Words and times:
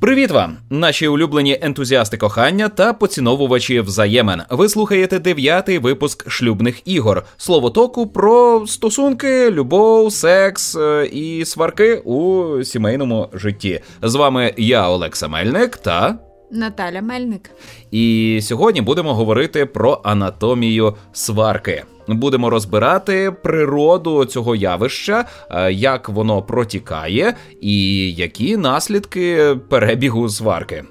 Привіт 0.00 0.30
вам, 0.30 0.56
наші 0.70 1.08
улюблені 1.08 1.58
ентузіасти 1.62 2.16
кохання 2.16 2.68
та 2.68 2.92
поціновувачі 2.92 3.80
взаємин. 3.80 4.42
Ви 4.50 4.68
слухаєте 4.68 5.18
дев'ятий 5.18 5.78
випуск 5.78 6.30
шлюбних 6.30 6.88
ігор. 6.88 7.24
Слово 7.36 7.70
току 7.70 8.06
про 8.06 8.66
стосунки, 8.66 9.50
любов, 9.50 10.12
секс 10.12 10.76
е, 10.76 11.06
і 11.12 11.44
сварки 11.44 11.94
у 11.94 12.44
сімейному 12.64 13.28
житті. 13.32 13.80
З 14.02 14.14
вами 14.14 14.54
я, 14.56 14.88
Олекса 14.88 15.28
Мельник 15.28 15.76
та 15.76 16.18
Наталя 16.50 17.02
Мельник. 17.02 17.50
І 17.90 18.38
сьогодні 18.42 18.80
будемо 18.80 19.14
говорити 19.14 19.66
про 19.66 20.00
анатомію 20.04 20.94
сварки. 21.12 21.84
Будемо 22.08 22.50
розбирати 22.50 23.32
природу 23.42 24.24
цього 24.24 24.54
явища, 24.54 25.24
е, 25.50 25.72
як 25.72 26.08
воно 26.08 26.42
протікає, 26.42 27.34
і 27.60 28.12
які 28.14 28.56
наслідки 28.56 29.56
перебігу 29.68 30.28
сварки. 30.28 30.84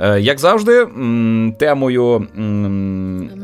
Е, 0.00 0.20
як 0.20 0.38
завжди, 0.38 0.86
темою 1.58 2.26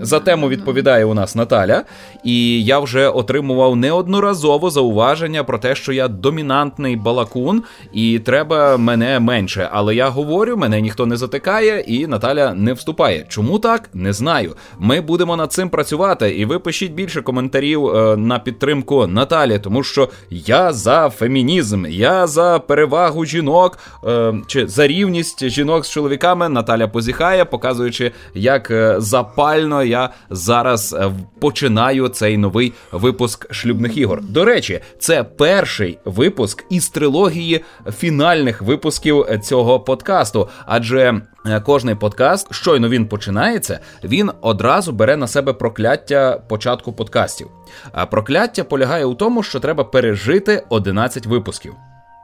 за 0.02 0.20
тему 0.20 0.48
відповідає 0.48 1.04
у 1.04 1.14
нас 1.14 1.34
Наталя, 1.34 1.82
і 2.24 2.64
я 2.64 2.78
вже 2.78 3.08
отримував 3.08 3.76
неодноразово 3.76 4.70
зауваження 4.70 5.44
про 5.44 5.58
те, 5.58 5.74
що 5.74 5.92
я 5.92 6.08
домінантний 6.08 6.96
балакун, 6.96 7.62
і 7.92 8.18
треба 8.18 8.76
мене 8.76 9.20
менше. 9.20 9.68
Але 9.72 9.94
я 9.94 10.08
говорю, 10.08 10.56
мене 10.56 10.80
ніхто 10.80 11.06
не 11.06 11.16
затикає, 11.16 11.80
і 11.80 12.06
Наталя 12.06 12.54
не 12.54 12.72
вступає. 12.72 13.26
Чому 13.28 13.58
так? 13.58 13.90
Не 13.94 14.12
знаю. 14.12 14.56
Ми 14.78 15.00
будемо 15.00 15.36
над 15.36 15.52
цим 15.52 15.68
працювати, 15.68 16.30
і 16.30 16.44
ви 16.44 16.58
пишіть 16.58 16.92
більше 16.92 17.22
коментарів 17.22 17.86
е, 17.86 18.16
на 18.16 18.38
підтримку 18.38 19.06
Наталі, 19.06 19.58
тому 19.58 19.82
що 19.82 20.08
я 20.30 20.72
за 20.72 21.10
фемінізм, 21.10 21.86
я 21.86 22.26
за 22.26 22.58
перевагу 22.58 23.24
жінок 23.24 23.78
е, 24.04 24.34
чи 24.46 24.66
за 24.66 24.86
рівність 24.86 25.48
жінок 25.48 25.86
з 25.86 25.90
чоловіками 25.90 26.43
саме 26.44 26.54
Наталя 26.54 26.88
позіхає, 26.88 27.44
показуючи, 27.44 28.12
як 28.34 28.70
е, 28.70 28.94
запально 28.98 29.82
я 29.82 30.10
зараз 30.30 30.92
е, 30.92 31.10
починаю 31.40 32.08
цей 32.08 32.36
новий 32.36 32.72
випуск 32.92 33.54
шлюбних 33.54 33.96
ігор. 33.96 34.22
До 34.22 34.44
речі, 34.44 34.80
це 34.98 35.24
перший 35.24 35.98
випуск 36.04 36.64
із 36.70 36.88
трилогії 36.88 37.64
фінальних 37.98 38.62
випусків 38.62 39.26
цього 39.42 39.80
подкасту, 39.80 40.48
адже. 40.66 41.20
Е, 41.46 41.60
кожний 41.60 41.94
подкаст, 41.94 42.54
щойно 42.54 42.88
він 42.88 43.06
починається, 43.06 43.80
він 44.04 44.30
одразу 44.40 44.92
бере 44.92 45.16
на 45.16 45.26
себе 45.26 45.52
прокляття 45.52 46.40
початку 46.48 46.92
подкастів. 46.92 47.48
А 47.92 48.06
прокляття 48.06 48.64
полягає 48.64 49.04
у 49.04 49.14
тому, 49.14 49.42
що 49.42 49.60
треба 49.60 49.84
пережити 49.84 50.64
11 50.68 51.26
випусків. 51.26 51.74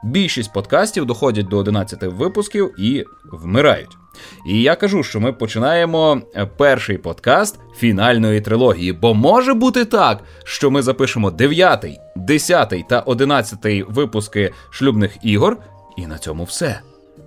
Більшість 0.03 0.53
подкастів 0.53 1.05
доходять 1.05 1.47
до 1.47 1.57
11 1.57 2.03
випусків 2.03 2.71
і 2.77 3.05
вмирають. 3.31 4.00
І 4.45 4.61
я 4.61 4.75
кажу, 4.75 5.03
що 5.03 5.19
ми 5.19 5.33
починаємо 5.33 6.21
е, 6.35 6.45
перший 6.57 6.97
подкаст 6.97 7.59
фінальної 7.77 8.41
трилогії, 8.41 8.93
бо 8.93 9.13
може 9.13 9.53
бути 9.53 9.85
так, 9.85 10.23
що 10.43 10.71
ми 10.71 10.81
запишемо 10.81 11.31
9, 11.31 11.85
10 12.15 12.73
та 12.89 12.99
11 12.99 13.57
випуски 13.89 14.51
шлюбних 14.69 15.17
ігор, 15.23 15.57
і 15.97 16.07
на 16.07 16.17
цьому 16.17 16.43
все. 16.43 16.79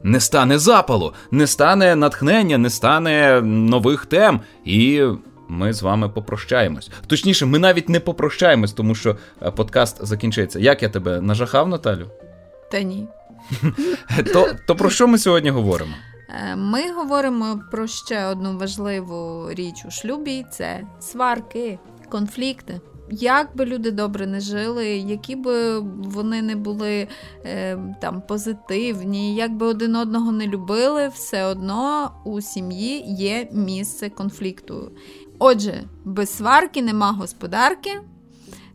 Не 0.02 0.20
стане 0.20 0.58
запалу, 0.58 1.12
не 1.30 1.46
стане 1.46 1.96
натхнення, 1.96 2.58
не 2.58 2.70
стане 2.70 3.40
нових 3.42 4.06
тем. 4.06 4.40
І 4.64 5.02
ми 5.48 5.72
з 5.72 5.82
вами 5.82 6.08
попрощаємось. 6.08 6.90
Точніше, 7.06 7.46
ми 7.46 7.58
навіть 7.58 7.88
не 7.88 8.00
попрощаємось, 8.00 8.72
тому 8.72 8.94
що 8.94 9.16
е, 9.42 9.50
подкаст 9.50 10.06
закінчиться. 10.06 10.58
Як 10.58 10.82
я 10.82 10.88
тебе 10.88 11.20
нажахав, 11.20 11.68
Наталю? 11.68 12.10
Та 12.70 12.82
ні. 12.82 13.06
То, 14.32 14.50
То 14.66 14.76
про 14.76 14.90
що 14.90 15.08
ми 15.08 15.18
сьогодні 15.18 15.50
говоримо? 15.50 15.92
Е, 16.28 16.56
ми 16.56 16.92
говоримо 16.92 17.60
про 17.70 17.86
ще 17.86 18.24
одну 18.24 18.58
важливу 18.58 19.48
річ 19.50 19.84
у 19.86 19.90
шлюбі: 19.90 20.46
це 20.50 20.86
сварки, 21.00 21.78
конфлікти. 22.08 22.80
Як 23.10 23.56
би 23.56 23.64
люди 23.64 23.90
добре 23.90 24.26
не 24.26 24.40
жили, 24.40 24.86
які 24.88 25.36
би 25.36 25.78
вони 25.78 26.42
не 26.42 26.56
були 26.56 27.08
е, 27.44 27.78
там 28.00 28.22
позитивні, 28.28 29.34
як 29.34 29.56
би 29.56 29.66
один 29.66 29.96
одного 29.96 30.32
не 30.32 30.46
любили, 30.46 31.08
все 31.08 31.44
одно 31.44 32.10
у 32.24 32.40
сім'ї 32.40 33.04
є 33.06 33.48
місце 33.52 34.10
конфлікту. 34.10 34.92
Отже, 35.38 35.84
без 36.04 36.36
сварки 36.36 36.82
нема 36.82 37.12
господарки, 37.12 37.90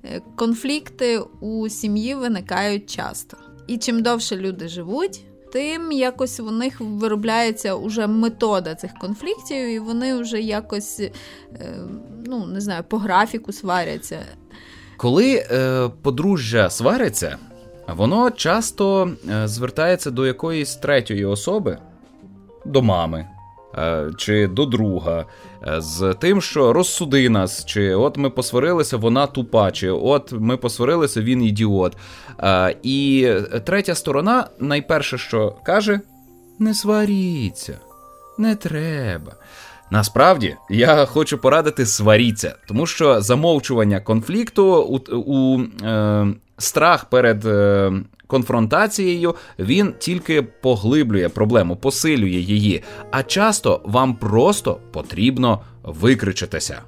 е, 0.03 0.21
конфлікти 0.35 1.19
у 1.39 1.69
сім'ї 1.69 2.15
виникають 2.15 2.89
часто. 2.89 3.37
І 3.67 3.77
чим 3.77 4.01
довше 4.01 4.35
люди 4.35 4.67
живуть, 4.67 5.25
тим 5.51 5.91
якось 5.91 6.39
в 6.39 6.51
них 6.51 6.81
виробляється 6.81 7.75
уже 7.75 8.07
метода 8.07 8.75
цих 8.75 8.93
конфліктів, 8.93 9.67
і 9.67 9.79
вони 9.79 10.21
вже 10.21 10.41
якось, 10.41 10.99
е, 10.99 11.11
ну 12.25 12.45
не 12.45 12.61
знаю, 12.61 12.83
по 12.87 12.97
графіку 12.97 13.51
сваряться. 13.51 14.19
Коли 14.97 15.35
е, 15.35 15.89
подружжя 16.01 16.69
свариться, 16.69 17.37
воно 17.87 18.31
часто 18.31 19.11
е, 19.29 19.47
звертається 19.47 20.11
до 20.11 20.25
якоїсь 20.25 20.75
третьої 20.75 21.25
особи, 21.25 21.77
до 22.65 22.81
мами. 22.81 23.27
Е, 23.77 24.11
чи 24.17 24.47
до 24.47 24.65
друга, 24.65 25.25
е, 25.67 25.81
з 25.81 26.15
тим, 26.19 26.41
що 26.41 26.73
розсуди 26.73 27.29
нас, 27.29 27.65
чи 27.65 27.93
от 27.93 28.17
ми 28.17 28.29
посварилися, 28.29 28.97
вона 28.97 29.27
тупа, 29.27 29.71
чи 29.71 29.89
от 29.89 30.31
ми 30.31 30.57
посварилися, 30.57 31.21
він 31.21 31.43
ідіот. 31.43 31.97
Е, 32.39 32.75
і 32.83 33.29
третя 33.65 33.95
сторона, 33.95 34.47
найперше, 34.59 35.17
що 35.17 35.55
каже: 35.63 35.99
не 36.59 36.73
сваріться, 36.73 37.77
не 38.37 38.55
треба. 38.55 39.35
Насправді 39.91 40.55
я 40.69 41.05
хочу 41.05 41.37
порадити 41.37 41.85
сваріться, 41.85 42.55
тому 42.67 42.85
що 42.85 43.21
замовчування 43.21 43.99
конфлікту 43.99 44.63
у, 44.83 44.97
у 45.15 45.61
е, 45.83 46.27
страх 46.57 47.05
перед 47.05 47.45
конфронтацією 48.29 49.35
він 49.59 49.93
тільки 49.99 50.41
поглиблює 50.41 51.29
проблему, 51.29 51.75
посилює 51.75 52.39
її, 52.39 52.83
а 53.11 53.23
часто 53.23 53.81
вам 53.83 54.15
просто 54.15 54.79
потрібно 54.91 55.59
викричитися. 55.83 56.81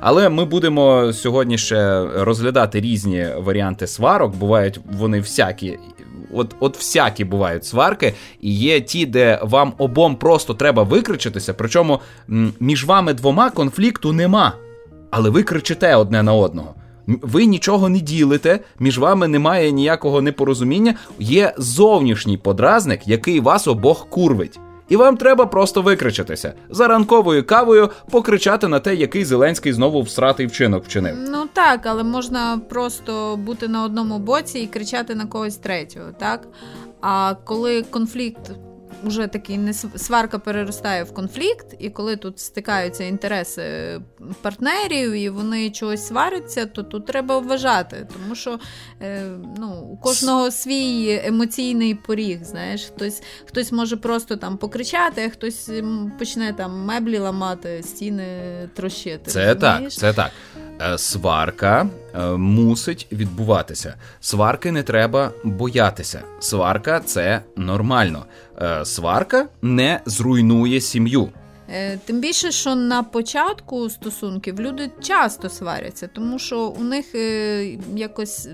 Але 0.00 0.28
ми 0.28 0.44
будемо 0.44 1.12
сьогодні 1.12 1.58
ще 1.58 2.06
розглядати 2.14 2.80
різні 2.80 3.26
варіанти 3.36 3.86
сварок. 3.86 4.36
Бувають 4.36 4.80
вони 4.98 5.20
всякі. 5.20 5.78
От 6.32 6.56
от 6.60 6.76
всякі 6.76 7.24
бувають 7.24 7.64
сварки, 7.64 8.14
і 8.40 8.54
є 8.54 8.80
ті, 8.80 9.06
де 9.06 9.40
вам 9.42 9.72
обом 9.78 10.16
просто 10.16 10.54
треба 10.54 10.82
викричитися. 10.82 11.54
Причому 11.54 12.00
між 12.60 12.84
вами 12.84 13.14
двома 13.14 13.50
конфлікту 13.50 14.12
нема. 14.12 14.52
Але 15.10 15.30
ви 15.30 15.42
кричите 15.42 15.96
одне 15.96 16.22
на 16.22 16.34
одного. 16.34 16.74
Ви 17.06 17.46
нічого 17.46 17.88
не 17.88 17.98
ділите, 17.98 18.60
між 18.78 18.98
вами 18.98 19.28
немає 19.28 19.72
ніякого 19.72 20.22
непорозуміння. 20.22 20.94
Є 21.18 21.54
зовнішній 21.58 22.38
подразник, 22.38 23.08
який 23.08 23.40
вас 23.40 23.68
обох 23.68 24.08
курвить. 24.08 24.60
І 24.88 24.96
вам 24.96 25.16
треба 25.16 25.46
просто 25.46 25.82
викричатися 25.82 26.52
за 26.70 26.88
ранковою 26.88 27.46
кавою, 27.46 27.90
покричати 28.10 28.68
на 28.68 28.80
те, 28.80 28.94
який 28.94 29.24
Зеленський 29.24 29.72
знову 29.72 30.02
всратий 30.02 30.46
вчинок 30.46 30.84
вчинив. 30.84 31.16
Ну 31.30 31.44
так, 31.52 31.80
але 31.84 32.04
можна 32.04 32.60
просто 32.68 33.36
бути 33.36 33.68
на 33.68 33.84
одному 33.84 34.18
боці 34.18 34.58
і 34.58 34.66
кричати 34.66 35.14
на 35.14 35.26
когось 35.26 35.56
третього, 35.56 36.06
так? 36.18 36.48
А 37.00 37.34
коли 37.44 37.82
конфлікт 37.82 38.50
вже 39.04 39.26
такий 39.26 39.58
не 39.58 39.74
сварка 39.74 40.38
переростає 40.38 41.04
в 41.04 41.14
конфлікт, 41.14 41.66
і 41.78 41.90
коли 41.90 42.16
тут 42.16 42.40
стикаються 42.40 43.04
інтереси 43.04 43.62
партнерів, 44.42 45.12
і 45.12 45.28
вони 45.28 45.70
чогось 45.70 46.06
сваряться, 46.06 46.66
то 46.66 46.82
тут 46.82 47.06
треба 47.06 47.38
вважати, 47.38 48.06
тому 48.12 48.34
що 48.34 48.58
е, 49.02 49.22
ну, 49.58 49.80
у 49.92 49.96
кожного 49.96 50.50
свій 50.50 51.20
емоційний 51.24 51.94
поріг. 51.94 52.44
Знаєш, 52.44 52.84
хтось 52.84 53.22
хтось 53.44 53.72
може 53.72 53.96
просто 53.96 54.36
там 54.36 54.56
покричати, 54.56 55.24
а 55.26 55.30
хтось 55.30 55.70
почне 56.18 56.52
там 56.52 56.84
меблі 56.84 57.18
ламати, 57.18 57.82
стіни 57.82 58.28
трощити. 58.74 59.30
Це 59.30 59.54
розумієш? 59.54 59.94
так, 59.94 60.00
це 60.00 60.12
так. 60.12 60.30
Е, 60.82 60.98
сварка 60.98 61.86
е, 62.14 62.26
мусить 62.26 63.06
відбуватися. 63.12 63.94
Сварки 64.20 64.72
не 64.72 64.82
треба 64.82 65.30
боятися. 65.44 66.22
Сварка 66.40 67.00
це 67.00 67.40
нормально. 67.56 68.24
Е, 68.62 68.84
сварка 68.84 69.46
не 69.62 70.00
зруйнує 70.06 70.80
сім'ю. 70.80 71.28
Е, 71.68 71.98
тим 72.04 72.20
більше, 72.20 72.52
що 72.52 72.74
на 72.74 73.02
початку 73.02 73.90
стосунків 73.90 74.60
люди 74.60 74.90
часто 75.02 75.48
сваряться, 75.48 76.08
тому 76.14 76.38
що 76.38 76.60
у 76.60 76.82
них 76.82 77.14
е, 77.14 77.78
якось 77.96 78.48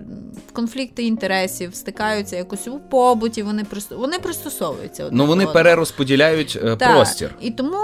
конфлікти 0.53 1.03
інтересів 1.03 1.75
стикаються 1.75 2.37
якось 2.37 2.69
у 2.69 2.79
побуті. 2.79 3.43
Вони 3.43 3.65
просто 3.65 3.99
вони 3.99 4.19
пристосовуються. 4.19 5.09
Ну 5.13 5.27
вони 5.27 5.33
одного. 5.33 5.53
перерозподіляють 5.53 6.61
так. 6.63 6.79
простір. 6.79 7.35
І 7.41 7.51
тому 7.51 7.79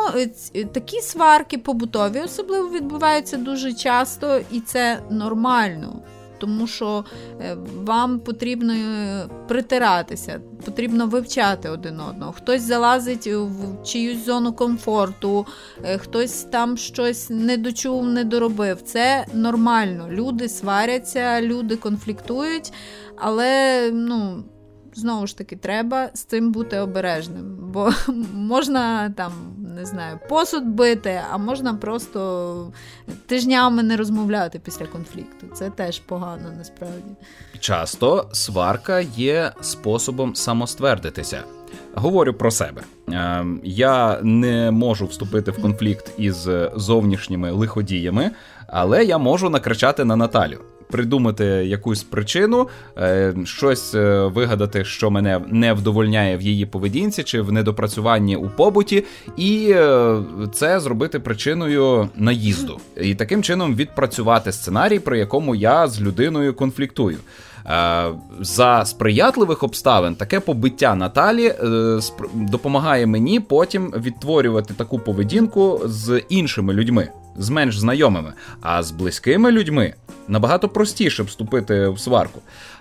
такі 0.73 1.01
сварки 1.01 1.59
побутові 1.59 2.21
особливо 2.21 2.69
відбуваються 2.69 3.37
дуже 3.37 3.73
часто, 3.73 4.41
і 4.51 4.61
це 4.61 4.99
нормально. 5.11 6.03
Тому 6.39 6.67
що 6.67 7.05
е, 7.41 7.57
вам 7.85 8.21
потрібно 8.21 8.73
е, 8.73 9.29
притиратися, 9.49 10.41
потрібно 10.65 11.07
вивчати 11.07 11.69
один 11.69 12.01
одного. 12.01 12.33
Хтось 12.33 12.63
залазить 12.63 13.27
в 13.27 13.83
чиюсь 13.85 14.25
зону 14.25 14.53
комфорту, 14.53 15.47
е, 15.85 15.99
хтось 15.99 16.43
там 16.43 16.77
щось 16.77 17.31
не 17.31 17.57
дочув, 17.57 18.07
не 18.07 18.25
доробив. 18.25 18.83
Це 18.83 19.27
нормально. 19.33 20.09
Люди 20.11 20.49
сваряться, 20.49 21.43
люди 21.43 21.77
конфліктують, 21.77 22.73
але 23.17 23.91
ну 23.93 24.45
знову 24.97 25.27
ж 25.27 25.39
таки, 25.39 25.57
треба 25.57 26.09
з 26.15 26.25
цим 26.25 26.53
бути 26.53 26.79
обережним, 26.79 27.57
бо 27.73 27.91
можна 28.35 29.11
там, 29.11 29.33
не 29.77 29.87
знаю, 29.87 30.19
посуд 30.29 30.65
бити, 30.65 31.21
а 31.33 31.39
можна 31.39 31.75
просто 31.75 32.73
тижнями 33.27 33.83
не 33.83 33.97
розмовляти 33.97 34.59
після 34.59 34.87
конфлікту. 34.87 35.47
Це 35.55 35.71
теж 35.71 35.99
погано 35.99 36.53
насправді. 36.59 37.11
Часто 37.61 38.29
сварка 38.33 39.01
є 39.01 39.53
способом 39.61 40.35
самоствердитися. 40.35 41.43
Говорю 41.95 42.35
про 42.35 42.51
себе. 42.51 42.83
Ем, 43.09 43.61
я 43.65 44.21
не 44.23 44.71
можу 44.71 45.07
вступити 45.07 45.51
в 45.51 45.63
конфлікт 45.63 46.13
із 46.19 46.49
зовнішніми 46.75 47.51
лиходіями, 47.51 48.31
але 48.67 49.05
я 49.05 49.19
можу 49.19 49.51
накричати 49.51 50.05
на 50.05 50.17
Наталю 50.17 50.61
придумати 50.91 51.45
якусь 51.45 52.03
причину, 52.03 52.69
е, 52.99 53.35
щось 53.45 53.95
е, 53.95 54.27
вигадати, 54.27 54.85
що 54.85 55.11
мене 55.11 55.41
не 55.49 55.73
вдовольняє 55.73 56.37
в 56.37 56.43
її 56.43 56.67
поведінці 56.67 57.23
чи 57.23 57.41
в 57.41 57.53
недопрацюванні 57.53 58.37
у 58.37 58.49
побуті, 58.49 59.05
і 59.37 59.71
е, 59.71 60.17
це 60.53 60.81
зробити 60.81 61.21
причиною 61.21 62.09
наїзду, 62.17 62.81
і 63.01 63.15
таким 63.15 63.43
чином 63.43 63.75
відпрацювати 63.75 64.53
сценарій, 64.53 64.99
при 64.99 65.19
якому 65.19 65.55
я 65.55 65.89
з 65.89 66.01
людиною 66.01 66.55
конфліктую. 66.55 67.19
За 68.41 68.85
сприятливих 68.85 69.63
обставин 69.63 70.15
таке 70.15 70.41
побиття 70.41 70.95
Наталі 70.95 71.55
допомагає 72.35 73.07
мені 73.07 73.41
потім 73.41 73.93
відтворювати 73.97 74.75
таку 74.75 74.99
поведінку 74.99 75.81
з 75.85 76.23
іншими 76.29 76.73
людьми, 76.73 77.09
з 77.39 77.51
менш 77.51 77.79
знайомими, 77.79 78.33
а 78.61 78.83
з 78.83 78.91
близькими 78.91 79.51
людьми 79.51 79.95
набагато 80.29 80.69
простіше 80.69 81.23
вступити 81.23 81.89
в 81.89 82.01
сварку. 82.01 82.41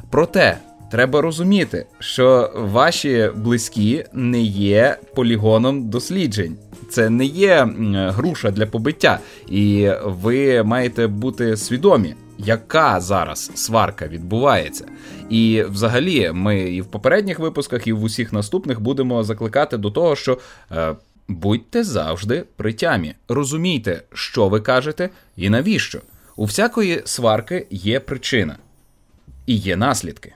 Проте 0.10 0.58
треба 0.92 1.22
розуміти, 1.22 1.86
що 2.00 2.52
ваші 2.56 3.30
близькі 3.36 4.06
не 4.14 4.42
є 4.42 4.98
полігоном 5.16 5.90
досліджень. 5.90 6.58
Це 6.90 7.10
не 7.10 7.26
є 7.26 7.68
груша 7.94 8.52
для 8.52 8.66
побиття, 8.66 9.20
і 9.48 9.90
ви 10.04 10.64
маєте 10.64 11.08
бути 11.08 11.58
свідомі, 11.58 12.16
яка 12.38 13.02
зараз 13.02 13.52
сварка 13.56 14.08
відбувається. 14.08 14.86
І 15.30 15.64
взагалі, 15.70 16.32
ми 16.34 16.60
і 16.60 16.82
в 16.82 16.86
попередніх 16.86 17.40
випусках, 17.40 17.88
і 17.88 17.94
в 17.94 18.04
усіх 18.04 18.34
наступних 18.34 18.82
будемо 18.82 19.24
закликати 19.24 19.78
до 19.78 19.92
того, 19.92 20.16
що. 20.16 20.38
Будьте 21.28 21.84
завжди 21.84 22.44
при 22.56 22.74
тямі, 22.74 23.16
розумійте, 23.28 24.02
що 24.14 24.50
ви 24.50 24.62
кажете 24.62 25.10
і 25.38 25.50
навіщо. 25.50 26.02
У 26.36 26.46
всякої 26.46 27.02
сварки 27.06 27.68
є 27.70 28.00
причина 28.00 28.58
і 29.46 29.56
є 29.56 29.76
наслідки. 29.76 30.34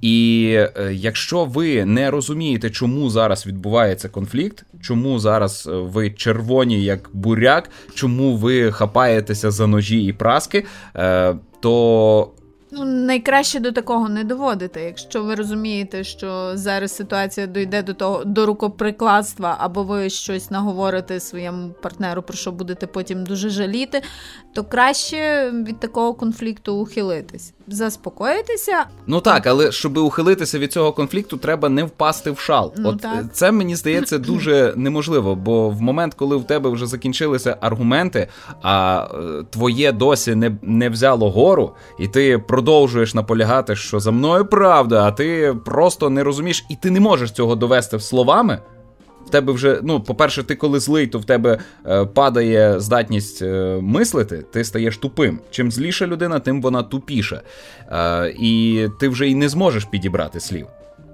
І 0.00 0.54
е, 0.56 0.90
якщо 0.94 1.44
ви 1.44 1.84
не 1.84 2.10
розумієте, 2.10 2.70
чому 2.70 3.10
зараз 3.10 3.46
відбувається 3.46 4.08
конфлікт, 4.08 4.64
чому 4.82 5.18
зараз 5.18 5.68
е, 5.72 5.76
ви 5.76 6.10
червоні 6.10 6.84
як 6.84 7.10
буряк, 7.12 7.70
чому 7.94 8.36
ви 8.36 8.72
хапаєтеся 8.72 9.50
за 9.50 9.66
ножі 9.66 10.04
і 10.04 10.12
праски, 10.12 10.64
е, 10.96 11.34
то 11.60 12.30
Ну, 12.70 12.84
найкраще 12.84 13.60
до 13.60 13.72
такого 13.72 14.08
не 14.08 14.24
доводити. 14.24 14.80
Якщо 14.80 15.22
ви 15.22 15.34
розумієте, 15.34 16.04
що 16.04 16.50
зараз 16.54 16.96
ситуація 16.96 17.46
дойде 17.46 17.82
до 17.82 17.94
того 17.94 18.24
до 18.24 18.46
рукоприкладства, 18.46 19.56
або 19.60 19.82
ви 19.82 20.10
щось 20.10 20.50
наговорите 20.50 21.20
своєму 21.20 21.70
партнеру, 21.82 22.22
про 22.22 22.36
що 22.36 22.52
будете 22.52 22.86
потім 22.86 23.24
дуже 23.24 23.50
жаліти, 23.50 24.02
то 24.54 24.64
краще 24.64 25.50
від 25.66 25.80
такого 25.80 26.14
конфлікту 26.14 26.74
ухилитись, 26.74 27.54
заспокоїтися. 27.66 28.84
Ну 29.06 29.20
так, 29.20 29.46
але 29.46 29.72
щоб 29.72 29.96
ухилитися 29.96 30.58
від 30.58 30.72
цього 30.72 30.92
конфлікту, 30.92 31.36
треба 31.36 31.68
не 31.68 31.84
впасти 31.84 32.30
в 32.30 32.38
шал. 32.38 32.72
Ну, 32.76 32.88
От 32.88 33.00
так. 33.00 33.24
це 33.32 33.52
мені 33.52 33.76
здається 33.76 34.18
дуже 34.28 34.72
неможливо, 34.76 35.34
бо 35.34 35.70
в 35.70 35.82
момент, 35.82 36.14
коли 36.14 36.36
в 36.36 36.44
тебе 36.44 36.70
вже 36.70 36.86
закінчилися 36.86 37.56
аргументи, 37.60 38.28
а 38.62 39.06
е, 39.14 39.44
твоє 39.50 39.92
досі 39.92 40.34
не, 40.34 40.56
не 40.62 40.88
взяло 40.88 41.30
гору, 41.30 41.74
і 41.98 42.08
ти 42.08 42.38
продовжуєш 42.58 43.14
наполягати, 43.14 43.76
що 43.76 44.00
за 44.00 44.10
мною 44.10 44.44
правда, 44.44 45.04
а 45.04 45.12
ти 45.12 45.56
просто 45.64 46.10
не 46.10 46.24
розумієш, 46.24 46.64
і 46.68 46.76
ти 46.76 46.90
не 46.90 47.00
можеш 47.00 47.30
цього 47.30 47.54
довести 47.54 48.00
словами. 48.00 48.58
В 49.26 49.30
тебе 49.30 49.52
вже, 49.52 49.80
ну, 49.82 50.00
по-перше, 50.00 50.42
ти 50.42 50.54
коли 50.54 50.80
злий, 50.80 51.06
то 51.06 51.18
в 51.18 51.24
тебе 51.24 51.58
е, 51.86 52.04
падає 52.04 52.80
здатність 52.80 53.42
е, 53.42 53.78
мислити, 53.82 54.44
ти 54.52 54.64
стаєш 54.64 54.96
тупим. 54.96 55.40
Чим 55.50 55.72
зліша 55.72 56.06
людина, 56.06 56.38
тим 56.38 56.62
вона 56.62 56.82
тупіша. 56.82 57.42
Е, 57.88 58.34
і 58.38 58.86
ти 59.00 59.08
вже 59.08 59.28
й 59.28 59.34
не 59.34 59.48
зможеш 59.48 59.84
підібрати 59.84 60.40
слів. 60.40 60.66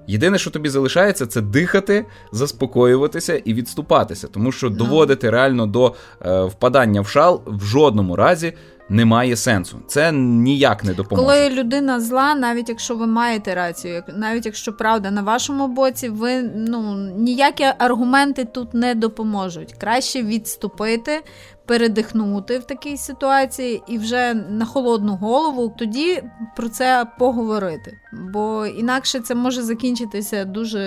Єдине, 0.07 0.37
що 0.37 0.51
тобі 0.51 0.69
залишається, 0.69 1.25
це 1.25 1.41
дихати, 1.41 2.05
заспокоюватися 2.31 3.35
і 3.35 3.53
відступатися, 3.53 4.27
тому 4.27 4.51
що 4.51 4.69
доводити 4.69 5.29
реально 5.29 5.65
до 5.65 5.93
е, 6.25 6.43
впадання 6.43 7.01
в 7.01 7.07
шал 7.07 7.41
в 7.45 7.65
жодному 7.65 8.15
разі 8.15 8.53
немає 8.89 9.35
сенсу. 9.35 9.77
Це 9.87 10.11
ніяк 10.11 10.83
не 10.83 10.93
допоможе. 10.93 11.27
Коли 11.27 11.49
людина 11.49 11.99
зла, 11.99 12.35
навіть 12.35 12.69
якщо 12.69 12.95
ви 12.95 13.07
маєте 13.07 13.55
рацію, 13.55 14.03
навіть 14.07 14.45
якщо 14.45 14.73
правда 14.73 15.11
на 15.11 15.21
вашому 15.21 15.67
боці, 15.67 16.09
ви 16.09 16.41
ну 16.41 16.95
ніякі 17.17 17.65
аргументи 17.77 18.45
тут 18.45 18.73
не 18.73 18.95
допоможуть. 18.95 19.73
Краще 19.79 20.23
відступити, 20.23 21.23
передихнути 21.65 22.59
в 22.59 22.63
такій 22.63 22.97
ситуації 22.97 23.83
і 23.87 23.97
вже 23.97 24.33
на 24.33 24.65
холодну 24.65 25.15
голову 25.15 25.73
тоді 25.77 26.23
про 26.55 26.69
це 26.69 27.07
поговорити. 27.19 27.97
Бо 28.33 28.65
інакше 28.65 29.19
це 29.19 29.35
може 29.35 29.61
закінчитися 29.61 30.45
дуже, 30.45 30.79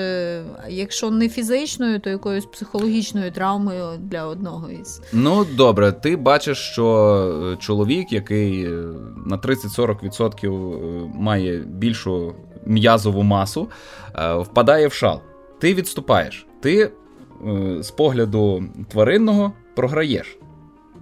якщо 0.69 1.11
не 1.11 1.29
фізичною, 1.29 2.01
то 2.01 2.11
якоюсь 2.11 2.47
психологічною 2.47 3.33
травмою 3.33 3.87
для 3.99 4.27
одного 4.27 4.71
із. 4.71 5.01
Ну 5.13 5.47
добре, 5.57 5.93
ти 5.93 6.17
бачиш, 6.17 6.59
що 6.59 6.87
е, 7.53 7.57
чоловік, 7.89 8.13
який 8.13 8.65
е, 8.65 8.71
на 9.27 9.39
30-40% 9.39 10.47
е, 10.47 11.11
має 11.15 11.59
більшу 11.59 12.35
м'язову 12.67 13.23
масу, 13.23 13.69
впадає 14.41 14.87
в 14.87 14.93
шал. 14.93 15.21
Ти 15.59 15.75
відступаєш. 15.75 16.47
Ти 16.61 16.91
з 17.81 17.91
погляду 17.91 18.65
тваринного 18.89 19.53
програєш. 19.77 20.39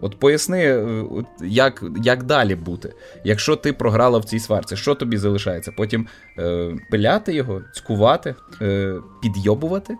От 0.01 0.19
поясни, 0.19 0.65
е, 0.65 1.05
як 1.43 1.85
як 2.03 2.23
далі 2.23 2.55
бути, 2.55 2.93
якщо 3.25 3.57
ти 3.57 3.73
програла 3.73 4.19
в 4.19 4.25
цій 4.25 4.39
сварці, 4.39 4.77
що 4.77 4.95
тобі 4.95 5.17
залишається? 5.17 5.73
Потім 5.73 6.07
е, 6.39 6.77
пиляти 6.91 7.35
його, 7.35 7.63
цькувати, 7.75 8.35
е, 8.63 8.95
підйобувати? 9.23 9.97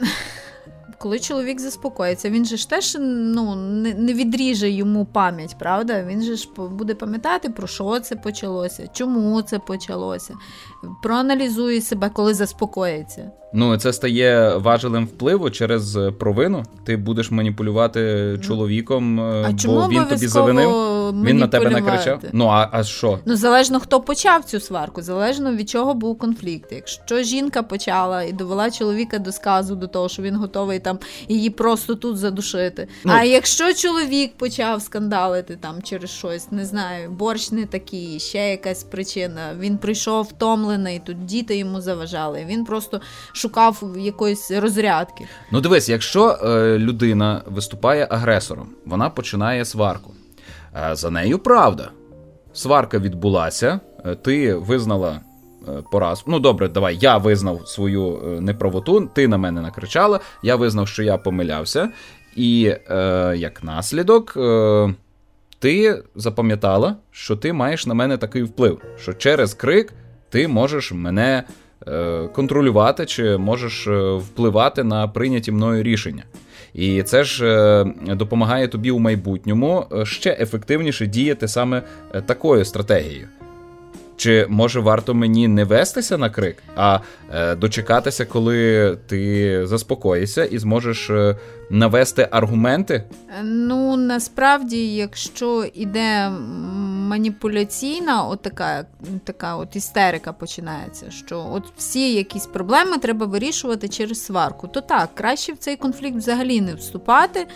Коли 0.98 1.18
чоловік 1.18 1.60
заспокоїться, 1.60 2.30
він 2.30 2.44
же 2.44 2.56
ж 2.56 2.70
теж 2.70 2.96
ну, 3.00 3.54
не 3.54 3.94
не 3.94 4.12
відріже 4.12 4.70
йому 4.70 5.04
пам'ять, 5.04 5.56
правда? 5.58 6.04
Він 6.04 6.22
же 6.22 6.36
ж 6.36 6.48
буде 6.56 6.94
пам'ятати, 6.94 7.50
про 7.50 7.66
що 7.66 8.00
це 8.00 8.16
почалося, 8.16 8.88
чому 8.92 9.42
це 9.42 9.58
почалося, 9.58 10.34
проаналізує 11.02 11.80
себе, 11.80 12.10
коли 12.10 12.34
заспокоїться. 12.34 13.30
Ну, 13.56 13.76
це 13.76 13.92
стає 13.92 14.56
важелем 14.56 15.06
впливу 15.06 15.50
через 15.50 15.96
е, 15.96 16.10
провину. 16.10 16.62
Ти 16.84 16.96
будеш 16.96 17.30
маніпулювати 17.30 18.00
чоловіком, 18.46 19.20
е, 19.20 19.44
а 19.46 19.50
бо 19.50 19.58
чому 19.58 19.88
він 19.88 20.04
тобі 20.04 20.26
завинив. 20.26 20.70
Він 21.24 21.38
на 21.38 21.48
тебе 21.48 21.70
накричав. 21.70 22.20
Ну 22.32 22.46
а 22.46 22.68
а 22.72 22.84
що? 22.84 23.18
Ну 23.24 23.36
залежно 23.36 23.80
хто 23.80 24.00
почав 24.00 24.44
цю 24.44 24.60
сварку, 24.60 25.02
залежно 25.02 25.52
від 25.54 25.70
чого 25.70 25.94
був 25.94 26.18
конфлікт. 26.18 26.72
Якщо 26.72 27.22
жінка 27.22 27.62
почала 27.62 28.22
і 28.22 28.32
довела 28.32 28.70
чоловіка 28.70 29.18
до 29.18 29.32
сказу, 29.32 29.74
до 29.74 29.86
того, 29.86 30.08
що 30.08 30.22
він 30.22 30.36
готовий 30.36 30.78
там 30.78 30.98
її 31.28 31.50
просто 31.50 31.94
тут 31.94 32.16
задушити. 32.16 32.88
Ну, 33.04 33.12
а 33.12 33.24
якщо 33.24 33.74
чоловік 33.74 34.32
почав 34.36 34.82
скандалити 34.82 35.58
там 35.60 35.82
через 35.82 36.10
щось, 36.10 36.52
не 36.52 36.64
знаю, 36.64 37.10
борщ 37.10 37.50
не 37.50 37.66
такий, 37.66 38.20
ще 38.20 38.50
якась 38.50 38.84
причина. 38.84 39.40
Він 39.58 39.78
прийшов 39.78 40.24
втомлений, 40.24 41.00
тут 41.04 41.24
діти 41.24 41.56
йому 41.56 41.80
заважали. 41.80 42.46
Він 42.48 42.64
просто 42.64 43.00
шукав 43.44 43.82
якоїсь 43.98 44.50
розрядки. 44.50 45.26
Ну, 45.50 45.60
дивись, 45.60 45.88
якщо 45.88 46.28
е, 46.28 46.78
людина 46.78 47.42
виступає 47.46 48.06
агресором, 48.10 48.68
вона 48.86 49.10
починає 49.10 49.64
сварку. 49.64 50.10
Е, 50.76 50.96
за 50.96 51.10
нею 51.10 51.38
правда. 51.38 51.90
Сварка 52.52 52.98
відбулася, 52.98 53.80
е, 54.06 54.14
ти 54.14 54.54
визнала 54.54 55.20
е, 55.68 55.82
поразку. 55.92 56.30
Ну, 56.30 56.38
добре, 56.38 56.68
давай, 56.68 56.98
я 57.00 57.16
визнав 57.18 57.68
свою 57.68 58.16
е, 58.16 58.40
неправоту, 58.40 59.10
ти 59.14 59.28
на 59.28 59.38
мене 59.38 59.60
накричала, 59.60 60.20
я 60.42 60.56
визнав, 60.56 60.88
що 60.88 61.02
я 61.02 61.18
помилявся, 61.18 61.88
і 62.36 62.74
е, 62.90 63.34
як 63.36 63.64
наслідок 63.64 64.38
ти 65.58 66.02
запам'ятала, 66.14 66.96
що 67.10 67.36
ти 67.36 67.52
маєш 67.52 67.86
на 67.86 67.94
мене 67.94 68.16
такий 68.16 68.42
вплив, 68.42 68.82
що 68.98 69.12
через 69.12 69.54
крик 69.54 69.92
ти 70.30 70.48
можеш 70.48 70.92
мене 70.92 71.44
контролювати 72.32 73.06
чи 73.06 73.36
можеш 73.36 73.86
е, 73.86 74.14
впливати 74.14 74.84
на 74.84 75.08
прийняті 75.08 75.52
мною 75.52 75.82
рішення. 75.82 76.24
І 76.74 77.02
це 77.02 77.24
ж 77.24 77.46
е, 77.46 78.14
допомагає 78.14 78.68
тобі 78.68 78.90
у 78.90 78.98
майбутньому 78.98 79.86
е, 79.92 80.06
ще 80.06 80.36
ефективніше 80.40 81.06
діяти 81.06 81.48
саме 81.48 81.82
е, 82.14 82.20
такою 82.20 82.64
стратегією. 82.64 83.28
Чи 84.16 84.46
може 84.48 84.80
варто 84.80 85.14
мені 85.14 85.48
не 85.48 85.64
вестися 85.64 86.18
на 86.18 86.30
крик, 86.30 86.62
а 86.76 87.00
е, 87.34 87.54
дочекатися, 87.54 88.24
коли 88.24 88.98
ти 89.06 89.60
заспокоїшся 89.66 90.44
і 90.44 90.58
зможеш 90.58 91.10
е, 91.10 91.36
навести 91.70 92.28
аргументи? 92.30 93.04
Ну 93.42 93.96
насправді, 93.96 94.94
якщо 94.94 95.64
іде 95.74 96.30
маніпуляційна, 97.08 98.22
от 98.22 98.42
така 99.24 99.56
от 99.56 99.76
істерика 99.76 100.32
починається, 100.32 101.10
що 101.10 101.48
от 101.52 101.64
всі 101.76 102.14
якісь 102.14 102.46
проблеми 102.46 102.98
треба 102.98 103.26
вирішувати 103.26 103.88
через 103.88 104.24
сварку, 104.24 104.68
то 104.68 104.80
так, 104.80 105.10
краще 105.14 105.52
в 105.52 105.58
цей 105.58 105.76
конфлікт 105.76 106.16
взагалі 106.16 106.60
не 106.60 106.74
вступати, 106.74 107.46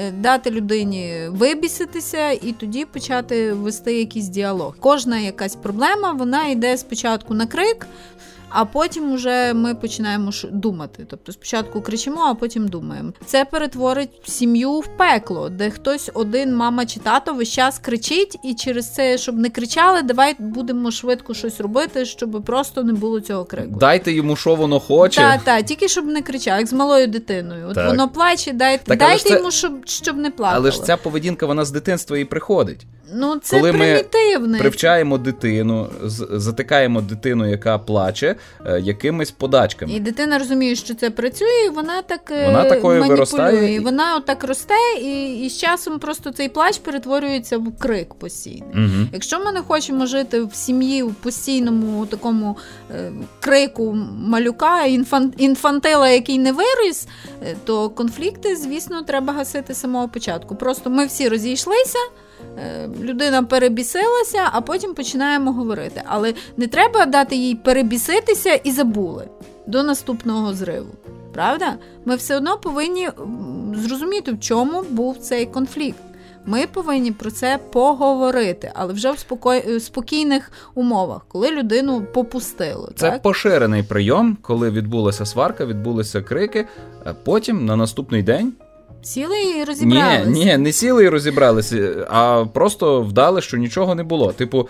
е, 0.00 0.10
дати 0.10 0.50
людині 0.50 1.14
вибіситися 1.28 2.30
і 2.30 2.52
тоді 2.52 2.84
почати 2.84 3.52
вести 3.52 3.98
якийсь 3.98 4.28
діалог. 4.28 4.76
Кожна 4.80 5.18
якась 5.18 5.56
проблема, 5.56 6.03
вона 6.12 6.46
йде 6.46 6.76
спочатку 6.76 7.34
на 7.34 7.46
крик 7.46 7.86
а 8.54 8.64
потім 8.64 9.14
вже 9.14 9.54
ми 9.54 9.74
починаємо 9.74 10.30
думати. 10.52 11.06
Тобто 11.10 11.32
спочатку 11.32 11.80
кричимо, 11.80 12.20
а 12.20 12.34
потім 12.34 12.68
думаємо. 12.68 13.12
Це 13.26 13.44
перетворить 13.44 14.10
сім'ю 14.24 14.72
в 14.72 14.86
пекло, 14.86 15.48
де 15.48 15.70
хтось 15.70 16.10
один, 16.14 16.56
мама 16.56 16.86
чи 16.86 17.00
тато 17.00 17.34
весь 17.34 17.48
час 17.48 17.78
кричить, 17.78 18.38
і 18.44 18.54
через 18.54 18.94
це, 18.94 19.18
щоб 19.18 19.38
не 19.38 19.50
кричали, 19.50 20.02
давай 20.02 20.36
будемо 20.38 20.90
швидко 20.90 21.34
щось 21.34 21.60
робити, 21.60 22.04
щоб 22.04 22.42
просто 22.44 22.82
не 22.82 22.92
було 22.92 23.20
цього 23.20 23.44
крику. 23.44 23.78
Дайте 23.80 24.12
йому, 24.12 24.36
що 24.36 24.54
воно 24.54 24.80
хоче. 24.80 25.20
Так, 25.20 25.42
так, 25.42 25.64
тільки 25.64 25.88
щоб 25.88 26.06
не 26.06 26.22
кричав, 26.22 26.58
як 26.58 26.66
з 26.66 26.72
малою 26.72 27.06
дитиною. 27.06 27.66
От 27.68 27.74
так. 27.74 27.88
воно 27.88 28.08
плаче, 28.08 28.52
дайте, 28.52 28.84
так, 28.84 28.98
дайте 28.98 29.34
йому, 29.34 29.50
це... 29.50 29.56
щоб 29.56 29.72
щоб 29.84 30.16
не 30.16 30.30
плакало. 30.30 30.60
Але 30.60 30.70
ж 30.70 30.82
ця 30.82 30.96
поведінка 30.96 31.46
вона 31.46 31.64
з 31.64 31.70
дитинства 31.70 32.18
і 32.18 32.24
приходить. 32.24 32.86
Ну, 33.12 33.36
це 33.36 33.56
Коли 33.56 33.72
примітивне. 33.72 34.48
ми 34.48 34.58
привчаємо 34.58 35.18
дитину, 35.18 35.88
затикаємо 36.30 37.00
дитину, 37.00 37.50
яка 37.50 37.78
плаче, 37.78 38.36
якимись 38.80 39.30
подачками. 39.30 39.92
І 39.92 40.00
дитина 40.00 40.38
розуміє, 40.38 40.76
що 40.76 40.94
це 40.94 41.10
працює, 41.10 41.64
і 41.66 41.68
вона 41.68 42.02
так 42.02 42.30
е, 42.30 42.46
вона 42.46 42.64
такою 42.64 43.00
маніпулює. 43.00 43.08
Виростає. 43.08 43.74
І 43.74 43.80
вона 43.80 44.20
так 44.20 44.44
росте, 44.44 44.74
і, 45.02 45.40
і 45.40 45.50
з 45.50 45.58
часом 45.58 45.98
просто 45.98 46.30
цей 46.30 46.48
плач 46.48 46.78
перетворюється 46.78 47.58
в 47.58 47.78
крик 47.78 48.14
постійний. 48.14 48.62
Угу. 48.74 49.08
Якщо 49.12 49.44
ми 49.44 49.52
не 49.52 49.60
хочемо 49.60 50.06
жити 50.06 50.42
в 50.42 50.54
сім'ї 50.54 51.02
в 51.02 51.14
постійному 51.14 52.06
такому 52.06 52.56
е, 52.90 53.12
крику 53.40 53.96
малюка, 54.18 54.84
інфан, 54.84 55.32
інфантила, 55.38 56.08
який 56.08 56.38
не 56.38 56.52
виріс, 56.52 57.08
е, 57.42 57.56
то 57.64 57.90
конфлікти, 57.90 58.56
звісно, 58.56 59.02
треба 59.02 59.32
гасити 59.32 59.74
з 59.74 59.80
самого 59.80 60.08
початку. 60.08 60.54
Просто 60.56 60.90
ми 60.90 61.06
всі 61.06 61.28
розійшлися. 61.28 61.98
Е, 62.58 62.88
людина 63.02 63.42
перебісилася, 63.42 64.48
а 64.52 64.60
потім 64.60 64.94
починаємо 64.94 65.52
говорити. 65.52 66.02
Але 66.06 66.34
не 66.56 66.66
треба 66.66 67.06
дати 67.06 67.36
їй 67.36 67.54
перебіситися 67.54 68.54
і 68.54 68.70
забули 68.70 69.28
до 69.66 69.82
наступного 69.82 70.54
зриву. 70.54 70.90
Правда? 71.34 71.74
Ми 72.04 72.16
все 72.16 72.36
одно 72.36 72.58
повинні 72.58 73.08
зрозуміти, 73.74 74.32
в 74.32 74.40
чому 74.40 74.82
був 74.90 75.18
цей 75.18 75.46
конфлікт. 75.46 75.98
Ми 76.46 76.66
повинні 76.66 77.12
про 77.12 77.30
це 77.30 77.58
поговорити, 77.72 78.72
але 78.74 78.92
вже 78.92 79.12
в 79.12 79.18
спокій... 79.18 79.80
спокійних 79.80 80.52
умовах, 80.74 81.20
коли 81.28 81.50
людину 81.50 82.06
попустило. 82.14 82.90
Це 82.96 83.10
так? 83.10 83.22
поширений 83.22 83.82
прийом, 83.82 84.38
коли 84.42 84.70
відбулася 84.70 85.26
сварка, 85.26 85.66
відбулися 85.66 86.22
крики. 86.22 86.66
Потім 87.24 87.64
на 87.64 87.76
наступний 87.76 88.22
день 88.22 88.52
Сіли 89.04 89.42
і 89.58 89.64
розібралися? 89.64 90.30
Ні, 90.30 90.44
ні, 90.44 90.58
не 90.58 90.72
сіли 90.72 91.04
і 91.04 91.08
розібралися, 91.08 92.06
а 92.10 92.44
просто 92.52 93.02
вдали, 93.02 93.40
що 93.40 93.56
нічого 93.56 93.94
не 93.94 94.02
було. 94.02 94.32
Типу, 94.32 94.68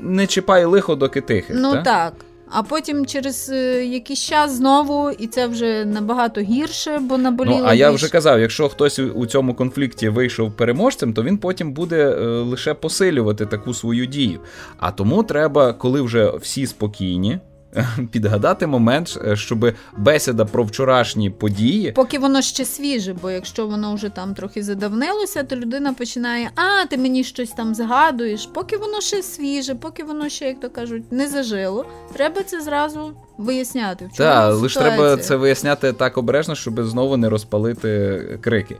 не 0.00 0.26
чіпай 0.26 0.64
лихо, 0.64 0.94
доки 0.94 1.20
тихе. 1.20 1.54
Ну 1.56 1.72
так. 1.72 1.84
так. 1.84 2.12
А 2.52 2.62
потім 2.62 3.06
через 3.06 3.50
е, 3.50 3.84
якийсь 3.84 4.20
час 4.24 4.52
знову, 4.52 5.10
і 5.10 5.26
це 5.26 5.46
вже 5.46 5.84
набагато 5.84 6.40
гірше, 6.40 6.98
бо 6.98 7.18
наболіло. 7.18 7.58
Ну, 7.58 7.64
А 7.66 7.74
я 7.74 7.90
вже 7.90 8.08
казав, 8.08 8.40
якщо 8.40 8.68
хтось 8.68 8.98
у 8.98 9.26
цьому 9.26 9.54
конфлікті 9.54 10.08
вийшов 10.08 10.52
переможцем, 10.56 11.12
то 11.12 11.22
він 11.22 11.38
потім 11.38 11.72
буде 11.72 12.10
е, 12.10 12.24
лише 12.24 12.74
посилювати 12.74 13.46
таку 13.46 13.74
свою 13.74 14.06
дію. 14.06 14.40
А 14.78 14.90
тому 14.90 15.22
треба, 15.22 15.72
коли 15.72 16.02
вже 16.02 16.30
всі 16.36 16.66
спокійні, 16.66 17.38
підгадати 18.10 18.66
момент, 18.66 19.18
е, 19.24 19.36
щоб 19.36 19.72
бесіда 19.96 20.44
про 20.44 20.64
вчорашні 20.64 21.30
події. 21.30 21.92
Поки 21.92 22.18
воно 22.18 22.42
ще 22.42 22.64
свіже, 22.64 23.14
бо 23.22 23.30
якщо 23.30 23.66
воно 23.66 23.94
вже 23.94 24.08
там 24.08 24.34
трохи 24.34 24.62
задавнилося, 24.62 25.42
то 25.42 25.56
людина 25.56 25.92
починає: 25.92 26.50
а, 26.54 26.86
ти 26.86 26.98
мені 26.98 27.24
щось 27.24 27.50
там 27.50 27.74
згадуєш. 27.74 28.46
Поки 28.46 28.76
воно 28.76 29.00
ще 29.00 29.22
свіже, 29.22 29.74
поки 29.74 30.04
воно 30.04 30.28
ще, 30.28 30.44
як 30.46 30.60
то 30.60 30.70
кажуть, 30.70 31.12
не 31.12 31.28
зажило, 31.28 31.86
треба 32.14 32.42
це 32.42 32.60
зразу 32.60 33.12
виясняти. 33.38 34.04
в 34.04 34.16
чому 34.16 34.28
Так, 34.28 34.54
лише 34.54 34.80
треба 34.80 35.16
це 35.16 35.36
виясняти 35.36 35.92
так 35.92 36.18
обережно, 36.18 36.54
щоб 36.54 36.82
знову 36.82 37.16
не 37.16 37.28
розпалити 37.28 38.38
крики. 38.40 38.76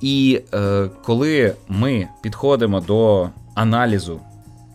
І 0.00 0.40
е, 0.54 0.90
коли 1.04 1.54
ми 1.68 2.08
підходимо 2.22 2.80
до 2.80 3.30
аналізу 3.54 4.20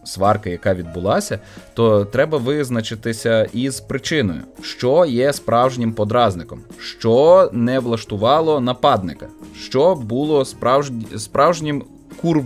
сварки, 0.08 0.50
яка 0.50 0.74
відбулася, 0.74 1.40
то 1.74 2.06
треба 2.06 2.38
визначитися 2.38 3.50
із 3.54 3.80
причиною, 3.80 4.42
що 4.62 5.06
є 5.06 5.34
справжнім 5.34 5.94
подразником, 5.94 6.60
що 6.80 7.50
не 7.54 7.80
влаштувало 7.80 8.60
нападника, 8.60 9.28
що 9.56 9.96
було 9.96 10.46
справж... 10.46 10.92
справжнім 11.18 11.84
курв... 12.22 12.46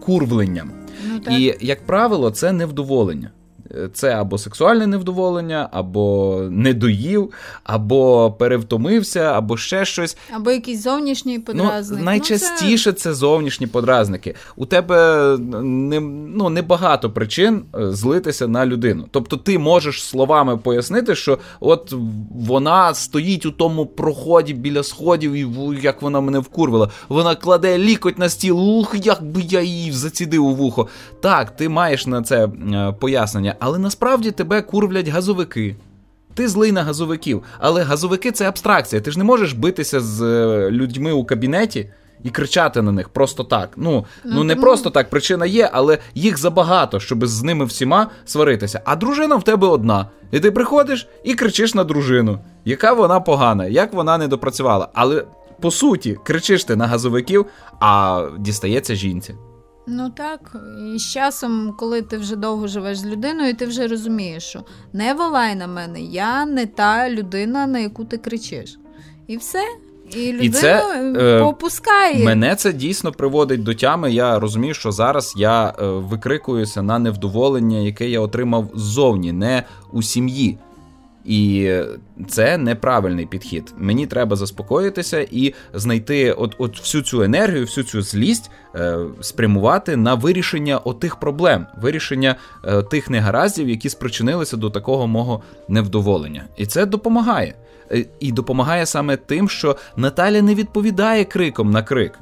курвленням. 0.00 0.70
Ну, 1.26 1.36
І, 1.38 1.54
як 1.60 1.86
правило, 1.86 2.30
це 2.30 2.52
невдоволення 2.52 3.30
це 3.92 4.14
або 4.14 4.38
сексуальне 4.38 4.86
невдоволення, 4.86 5.68
або 5.72 6.38
не 6.50 6.74
доїв, 6.74 7.32
або 7.64 8.32
перевтомився, 8.32 9.20
або 9.20 9.56
ще 9.56 9.84
щось. 9.84 10.16
Або 10.36 10.50
якийсь 10.50 10.82
зовнішній 10.82 11.38
ну, 11.38 11.44
подразник. 11.44 11.98
Ну, 11.98 12.04
Найчастіше 12.04 12.90
ну, 12.90 12.96
це... 12.96 13.00
це 13.00 13.14
зовнішні 13.14 13.66
подразники. 13.66 14.34
У 14.56 14.66
тебе 14.66 15.36
не, 15.62 16.00
ну, 16.00 16.48
небагато 16.48 17.10
причин 17.10 17.62
е, 17.74 17.92
злитися 17.92 18.48
на 18.48 18.66
людину. 18.66 19.06
Тобто 19.10 19.36
ти 19.36 19.58
можеш 19.58 20.02
словами 20.02 20.56
пояснити, 20.56 21.14
що 21.14 21.38
от 21.60 21.94
вона 22.30 22.94
стоїть 22.94 23.46
у 23.46 23.50
тому 23.50 23.86
проході 23.86 24.54
біля 24.54 24.82
сходів, 24.82 25.32
і 25.32 25.46
як 25.82 26.02
вона 26.02 26.20
мене 26.20 26.38
вкурвила. 26.38 26.90
Вона 27.08 27.34
кладе 27.34 27.78
лікоть 27.78 28.18
на 28.18 28.28
стіл, 28.28 28.78
ух, 28.78 28.94
як 29.02 29.24
би 29.24 29.40
я 29.40 29.60
її 29.60 29.92
зацідив 29.92 30.44
у 30.44 30.54
вухо. 30.54 30.88
Так, 31.20 31.56
ти 31.56 31.68
маєш 31.68 32.06
на 32.06 32.22
це 32.22 32.44
е, 32.46 32.94
пояснення 33.00 33.54
але 33.64 33.78
насправді 33.78 34.30
тебе 34.30 34.62
курвлять 34.62 35.08
газовики. 35.08 35.76
Ти 36.34 36.48
злий 36.48 36.72
на 36.72 36.82
газовиків, 36.82 37.42
але 37.58 37.82
газовики 37.82 38.32
це 38.32 38.48
абстракція. 38.48 39.02
Ти 39.02 39.10
ж 39.10 39.18
не 39.18 39.24
можеш 39.24 39.52
битися 39.52 40.00
з 40.00 40.22
е, 40.22 40.70
людьми 40.70 41.12
у 41.12 41.24
кабінеті 41.24 41.90
і 42.22 42.30
кричати 42.30 42.82
на 42.82 42.92
них 42.92 43.08
просто 43.08 43.44
так. 43.44 43.70
Ну 43.76 44.04
ну, 44.24 44.34
ну 44.34 44.44
не 44.44 44.56
просто 44.56 44.90
так, 44.90 45.10
причина 45.10 45.46
є, 45.46 45.70
але 45.72 45.98
їх 46.14 46.38
забагато, 46.38 47.00
щоб 47.00 47.26
з 47.26 47.42
ними 47.42 47.64
всіма 47.64 48.10
сваритися. 48.24 48.80
А 48.84 48.96
дружина 48.96 49.36
в 49.36 49.42
тебе 49.42 49.66
одна. 49.66 50.08
І 50.30 50.40
ти 50.40 50.50
приходиш 50.50 51.08
і 51.24 51.34
кричиш 51.34 51.74
на 51.74 51.84
дружину, 51.84 52.38
яка 52.64 52.92
вона 52.92 53.20
погана, 53.20 53.66
як 53.66 53.92
вона 53.92 54.18
не 54.18 54.28
допрацювала. 54.28 54.88
Але 54.94 55.24
по 55.60 55.70
суті, 55.70 56.18
кричиш 56.24 56.64
ти 56.64 56.76
на 56.76 56.86
газовиків, 56.86 57.46
а 57.80 58.22
дістається 58.38 58.94
жінці. 58.94 59.34
Ну 59.86 60.10
так, 60.10 60.56
і 60.94 60.98
з 60.98 61.12
часом, 61.12 61.74
коли 61.78 62.02
ти 62.02 62.18
вже 62.18 62.36
довго 62.36 62.66
живеш 62.66 62.98
з 62.98 63.06
людиною, 63.06 63.54
ти 63.54 63.66
вже 63.66 63.86
розумієш, 63.86 64.44
що 64.44 64.64
не 64.92 65.14
волай 65.14 65.54
на 65.54 65.66
мене, 65.66 66.00
я 66.00 66.46
не 66.46 66.66
та 66.66 67.10
людина, 67.10 67.66
на 67.66 67.78
яку 67.78 68.04
ти 68.04 68.18
кричиш. 68.18 68.78
І 69.26 69.36
все. 69.36 69.62
І 70.10 70.32
людина 70.32 70.44
і 70.44 70.50
це, 70.50 70.84
е, 71.16 71.40
попускає. 71.44 72.24
Мене 72.24 72.56
це 72.56 72.72
дійсно 72.72 73.12
приводить 73.12 73.62
до 73.62 73.74
тями. 73.74 74.12
Я 74.12 74.38
розумію, 74.38 74.74
що 74.74 74.92
зараз 74.92 75.34
я 75.36 75.68
е, 75.68 75.86
викрикуюся 75.86 76.82
на 76.82 76.98
невдоволення, 76.98 77.78
яке 77.78 78.08
я 78.08 78.20
отримав 78.20 78.70
ззовні, 78.74 79.32
не 79.32 79.62
у 79.92 80.02
сім'ї. 80.02 80.58
І 81.24 81.72
це 82.28 82.58
неправильний 82.58 83.26
підхід. 83.26 83.74
Мені 83.78 84.06
треба 84.06 84.36
заспокоїтися 84.36 85.26
і 85.30 85.54
знайти 85.74 86.32
от 86.32 86.54
от 86.58 86.80
всю 86.80 87.02
цю 87.02 87.22
енергію, 87.22 87.64
всю 87.64 87.84
цю 87.84 88.02
злість 88.02 88.50
е, 88.74 88.98
спрямувати 89.20 89.96
на 89.96 90.14
вирішення 90.14 90.78
отих 90.78 91.16
проблем, 91.16 91.66
вирішення 91.82 92.36
е, 92.64 92.82
тих 92.82 93.10
негараздів, 93.10 93.68
які 93.68 93.88
спричинилися 93.88 94.56
до 94.56 94.70
такого 94.70 95.06
мого 95.06 95.42
невдоволення. 95.68 96.44
І 96.56 96.66
це 96.66 96.86
допомагає. 96.86 97.54
Е, 97.92 98.04
і 98.20 98.32
допомагає 98.32 98.86
саме 98.86 99.16
тим, 99.16 99.48
що 99.48 99.76
Наталя 99.96 100.42
не 100.42 100.54
відповідає 100.54 101.24
криком 101.24 101.70
на 101.70 101.82
крик. 101.82 102.18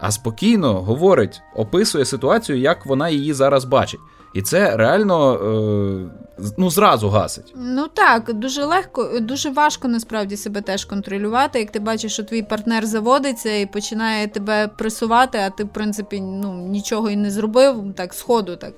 а 0.00 0.10
спокійно 0.10 0.82
говорить, 0.82 1.40
описує 1.54 2.04
ситуацію, 2.04 2.58
як 2.58 2.86
вона 2.86 3.08
її 3.08 3.32
зараз 3.32 3.64
бачить. 3.64 4.00
І 4.36 4.42
це 4.42 4.76
реально 4.76 5.34
е, 5.34 6.40
ну, 6.58 6.70
зразу 6.70 7.08
гасить. 7.08 7.54
Ну 7.56 7.88
так, 7.94 8.32
дуже 8.32 8.64
легко, 8.64 9.20
дуже 9.20 9.50
важко 9.50 9.88
насправді 9.88 10.36
себе 10.36 10.60
теж 10.60 10.84
контролювати. 10.84 11.58
Як 11.58 11.70
ти 11.70 11.80
бачиш, 11.80 12.12
що 12.12 12.24
твій 12.24 12.42
партнер 12.42 12.86
заводиться 12.86 13.56
і 13.56 13.66
починає 13.66 14.28
тебе 14.28 14.68
пресувати, 14.68 15.38
а 15.38 15.50
ти, 15.50 15.64
в 15.64 15.68
принципі, 15.68 16.20
ну, 16.20 16.54
нічого 16.54 17.10
і 17.10 17.16
не 17.16 17.30
зробив, 17.30 17.84
так, 17.96 18.14
сходу 18.14 18.56
так. 18.56 18.72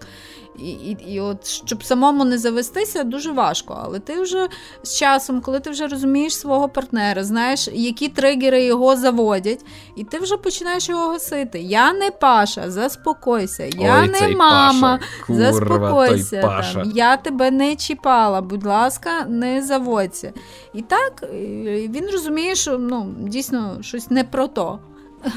І 0.59 0.71
і, 0.71 1.13
і 1.15 1.21
от 1.21 1.47
щоб 1.47 1.85
самому 1.85 2.25
не 2.25 2.39
завестися, 2.39 3.05
дуже 3.05 3.33
важко. 3.33 3.81
Але 3.85 3.99
ти 3.99 4.21
вже 4.21 4.49
з 4.83 4.99
часом, 4.99 5.41
коли 5.41 5.61
ти 5.61 5.71
вже 5.71 5.87
розумієш 5.87 6.37
свого 6.37 6.69
партнера, 6.69 7.25
знаєш, 7.25 7.69
які 7.73 8.09
тригери 8.09 8.65
його 8.65 8.97
заводять, 8.97 9.65
і 9.97 10.05
ти 10.05 10.19
вже 10.19 10.37
починаєш 10.37 10.89
його 10.89 11.09
гасити. 11.09 11.61
Я 11.61 11.93
не 11.93 12.11
Паша, 12.11 12.71
заспокойся, 12.71 13.65
я 13.77 14.01
Ой, 14.01 14.09
не 14.09 14.37
мама, 14.37 14.99
Паша. 14.99 15.13
Курва, 15.27 15.53
заспокойся. 15.53 16.41
Паша. 16.43 16.81
Там, 16.83 16.93
я 16.95 17.17
тебе 17.17 17.51
не 17.51 17.77
чіпала, 17.77 18.41
будь 18.41 18.67
ласка, 18.67 19.25
не 19.29 19.63
заводься. 19.63 20.33
І 20.75 20.83
так 20.83 21.25
він 21.89 22.09
розуміє, 22.13 22.55
що 22.55 22.79
ну, 22.79 23.15
дійсно 23.19 23.79
щось 23.81 24.11
не 24.11 24.25
про 24.25 24.47
то 24.47 24.79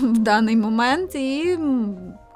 в 0.01 0.17
даний 0.17 0.55
момент. 0.55 1.15
і 1.15 1.57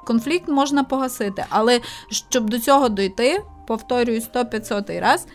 конфлікт 0.06 0.48
можна 0.48 0.84
погасити. 0.84 1.44
Але 1.48 1.80
щоб 2.10 2.50
до 2.50 2.58
цього 2.58 2.88
дойти, 2.88 3.42
повторюю 3.66 4.20
100-500 4.20 5.00
раз, 5.00 5.26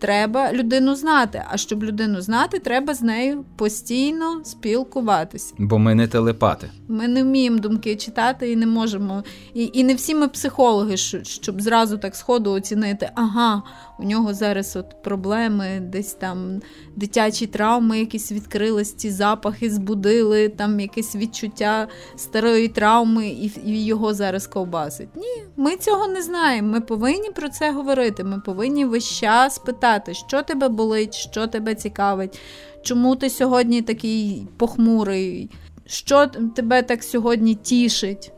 треба 0.00 0.52
людину 0.52 0.94
знати. 0.94 1.42
А 1.48 1.56
щоб 1.56 1.84
людину 1.84 2.20
знати, 2.20 2.58
треба 2.58 2.94
з 2.94 3.02
нею 3.02 3.44
постійно 3.56 4.40
спілкуватися. 4.44 5.54
Бо 5.58 5.78
ми 5.78 5.94
не 5.94 6.08
телепати. 6.08 6.70
Ми 6.88 7.08
не 7.08 7.22
вміємо 7.22 7.58
думки 7.58 7.96
читати 7.96 8.52
і 8.52 8.56
не 8.56 8.66
можемо. 8.66 9.24
І 9.54 9.70
і 9.72 9.84
не 9.84 9.94
всі 9.94 10.14
ми 10.14 10.28
психологи, 10.28 10.96
щоб 11.22 11.62
зразу 11.62 11.98
так 11.98 12.16
сходу 12.16 12.50
оцінити, 12.52 13.10
ага, 13.14 13.62
у 13.98 14.04
нього 14.04 14.34
зараз 14.34 14.76
от 14.76 15.02
проблеми, 15.02 15.82
десь 15.82 16.14
там 16.14 16.60
дитячі 16.96 17.46
травми, 17.46 17.98
якісь 17.98 18.32
відкрились, 18.32 18.94
ці 18.94 19.10
запахи 19.10 19.70
збудили, 19.70 20.48
там 20.48 20.80
якесь 20.80 21.16
відчуття 21.16 21.88
старої 22.16 22.68
травми, 22.68 23.28
і, 23.28 23.52
і 23.64 23.84
його 23.84 24.14
зараз 24.14 24.46
ковбасить. 24.46 25.08
Ні, 25.16 25.44
ми 25.56 25.76
цього 25.76 26.08
не 26.08 26.22
знаємо. 26.22 26.68
Ми 26.68 26.80
повинні 26.80 27.30
про 27.30 27.48
це 27.48 27.72
говорити. 27.72 28.24
Ми 28.24 28.40
повинні 28.40 28.84
весь 28.84 29.18
час 29.18 29.58
питати, 29.58 29.87
що 30.12 30.42
тебе 30.42 30.68
болить, 30.68 31.14
що 31.14 31.46
тебе 31.46 31.74
цікавить, 31.74 32.40
чому 32.82 33.16
ти 33.16 33.30
сьогодні 33.30 33.82
такий 33.82 34.46
похмурий, 34.56 35.50
що 35.86 36.26
тебе 36.26 36.82
так 36.82 37.02
сьогодні 37.02 37.54
тішить. 37.54 38.32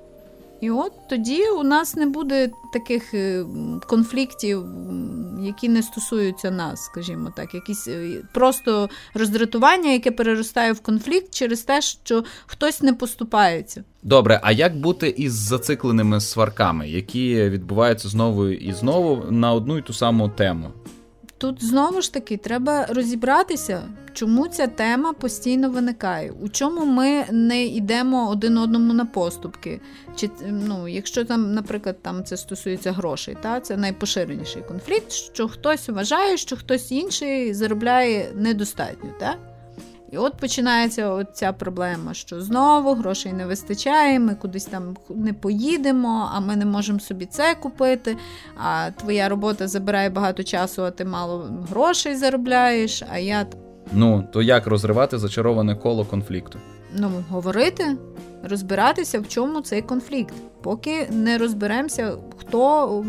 І 0.61 0.71
от 0.71 0.92
тоді 1.09 1.42
у 1.59 1.62
нас 1.62 1.97
не 1.97 2.07
буде 2.07 2.50
таких 2.73 3.14
е, 3.14 3.45
конфліктів, 3.87 4.64
які 5.42 5.69
не 5.69 5.83
стосуються 5.83 6.50
нас, 6.50 6.85
скажімо 6.85 7.33
так, 7.37 7.54
якісь 7.54 7.88
е, 7.88 8.23
просто 8.35 8.88
роздратування, 9.14 9.90
яке 9.90 10.11
переростає 10.11 10.73
в 10.73 10.80
конфлікт 10.80 11.35
через 11.35 11.62
те, 11.62 11.80
що 11.80 12.25
хтось 12.47 12.83
не 12.83 12.92
поступається. 12.92 13.85
Добре, 14.02 14.40
а 14.42 14.52
як 14.52 14.76
бути 14.76 15.09
із 15.09 15.33
зацикленими 15.33 16.21
сварками, 16.21 16.88
які 16.88 17.49
відбуваються 17.49 18.09
знову 18.09 18.49
і 18.49 18.73
знову 18.73 19.25
на 19.30 19.52
одну 19.52 19.78
і 19.78 19.83
ту 19.83 19.92
саму 19.92 20.28
тему? 20.28 20.71
Тут 21.40 21.64
знову 21.64 22.00
ж 22.00 22.12
таки 22.12 22.37
треба 22.37 22.87
розібратися, 22.87 23.82
чому 24.12 24.49
ця 24.49 24.66
тема 24.66 25.12
постійно 25.12 25.70
виникає, 25.70 26.32
у 26.42 26.49
чому 26.49 26.85
ми 26.85 27.25
не 27.30 27.64
йдемо 27.64 28.28
один 28.28 28.59
одному 28.59 28.92
на 28.92 29.04
поступки. 29.04 29.80
Чи 30.16 30.30
ну, 30.49 30.88
якщо 30.88 31.25
там, 31.25 31.54
наприклад, 31.54 32.02
там 32.02 32.25
це 32.25 32.37
стосується 32.37 32.92
грошей, 32.92 33.37
та 33.42 33.61
це 33.61 33.76
найпоширеніший 33.76 34.62
конфлікт, 34.62 35.12
що 35.12 35.49
хтось 35.49 35.88
вважає, 35.88 36.37
що 36.37 36.56
хтось 36.56 36.92
інший 36.92 37.54
заробляє 37.54 38.32
недостатньо, 38.35 39.11
так? 39.20 39.38
І 40.12 40.18
от 40.18 40.37
починається 40.37 41.25
ця 41.25 41.53
проблема, 41.53 42.14
що 42.14 42.40
знову 42.40 42.94
грошей 42.94 43.33
не 43.33 43.46
вистачає, 43.46 44.20
ми 44.20 44.35
кудись 44.35 44.64
там 44.64 44.96
не 45.11 45.33
поїдемо, 45.33 46.31
а 46.35 46.40
ми 46.40 46.57
не 46.57 46.64
можемо 46.64 47.01
собі 47.01 47.27
це 47.27 47.55
купити. 47.55 48.16
А 48.57 48.90
твоя 48.90 49.29
робота 49.29 49.68
забирає 49.68 50.11
багато 50.11 50.42
часу, 50.42 50.85
а 50.85 50.90
ти 50.90 51.05
мало 51.05 51.51
грошей 51.70 52.16
заробляєш. 52.16 53.03
А 53.12 53.18
я 53.18 53.46
ну 53.92 54.29
то 54.33 54.42
як 54.42 54.66
розривати 54.66 55.18
зачароване 55.18 55.77
коло 55.77 56.05
конфлікту? 56.05 56.59
Ну, 56.96 57.11
говорити, 57.29 57.96
розбиратися, 58.42 59.20
в 59.20 59.29
чому 59.29 59.61
цей 59.61 59.83
конфлікт, 59.83 60.35
поки 60.62 61.09
не 61.11 61.38
розберемося, 61.38 62.16
хто 62.38 63.05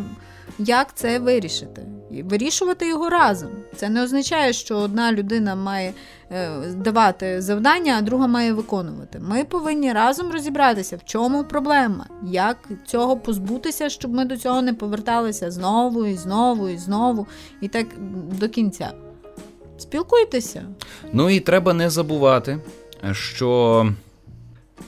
як 0.59 0.95
це 0.95 1.19
вирішити. 1.19 1.87
І 2.13 2.23
вирішувати 2.23 2.87
його 2.87 3.09
разом. 3.09 3.49
Це 3.75 3.89
не 3.89 4.03
означає, 4.03 4.53
що 4.53 4.77
одна 4.77 5.11
людина 5.11 5.55
має 5.55 5.93
е, 6.31 6.49
давати 6.75 7.41
завдання, 7.41 7.95
а 7.97 8.01
друга 8.01 8.27
має 8.27 8.53
виконувати. 8.53 9.19
Ми 9.19 9.43
повинні 9.43 9.93
разом 9.93 10.31
розібратися, 10.31 10.97
в 10.97 11.03
чому 11.05 11.43
проблема, 11.43 12.07
як 12.23 12.57
цього 12.85 13.17
позбутися, 13.17 13.89
щоб 13.89 14.13
ми 14.13 14.25
до 14.25 14.37
цього 14.37 14.61
не 14.61 14.73
поверталися 14.73 15.51
знову 15.51 16.05
і 16.05 16.17
знову 16.17 16.69
і 16.69 16.77
знову, 16.77 17.27
і 17.61 17.67
так 17.67 17.87
до 18.39 18.49
кінця. 18.49 18.91
Спілкуйтеся. 19.77 20.63
Ну 21.13 21.29
і 21.29 21.39
треба 21.39 21.73
не 21.73 21.89
забувати, 21.89 22.59
що 23.11 23.85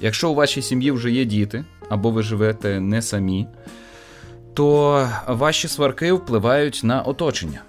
якщо 0.02 0.32
у 0.32 0.36
вашій 0.36 0.62
сім'ї 0.62 0.92
вже 0.92 1.12
є 1.12 1.26
діти, 1.26 1.66
або 1.90 2.12
ви 2.12 2.24
живете 2.24 2.80
не 2.80 3.02
самі 3.02 3.48
то 4.54 5.08
ваші 5.28 5.68
сварки 5.68 6.12
впливають 6.12 6.82
на 6.84 7.02
оточення. 7.02 7.62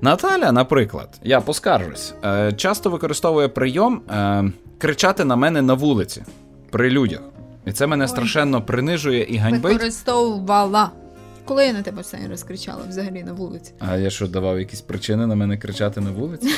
Наталя, 0.00 0.52
наприклад, 0.52 1.08
я 1.22 1.40
поскаржусь, 1.40 2.14
е, 2.24 2.52
часто 2.52 2.90
використовує 2.90 3.48
прийом 3.48 4.02
е, 4.10 4.44
кричати 4.78 5.24
на 5.24 5.36
мене 5.36 5.62
на 5.62 5.74
вулиці 5.74 6.24
при 6.70 6.90
людях. 6.90 7.20
І 7.66 7.72
це 7.72 7.86
мене 7.86 8.04
Ой. 8.04 8.08
страшенно 8.08 8.62
принижує 8.62 9.24
і 9.24 9.36
ганьбить. 9.36 9.72
Використовувала. 9.72 10.90
Коли 11.44 11.66
я 11.66 11.72
на 11.72 11.82
тебе 11.82 12.00
останній 12.00 12.28
розкричала 12.28 12.82
взагалі 12.88 13.22
на 13.22 13.32
вулиці? 13.32 13.72
А 13.78 13.96
я 13.96 14.10
що 14.10 14.26
давав 14.26 14.58
якісь 14.58 14.80
причини 14.80 15.26
на 15.26 15.34
мене 15.34 15.58
кричати 15.58 16.00
на 16.00 16.10
вулиці? 16.10 16.48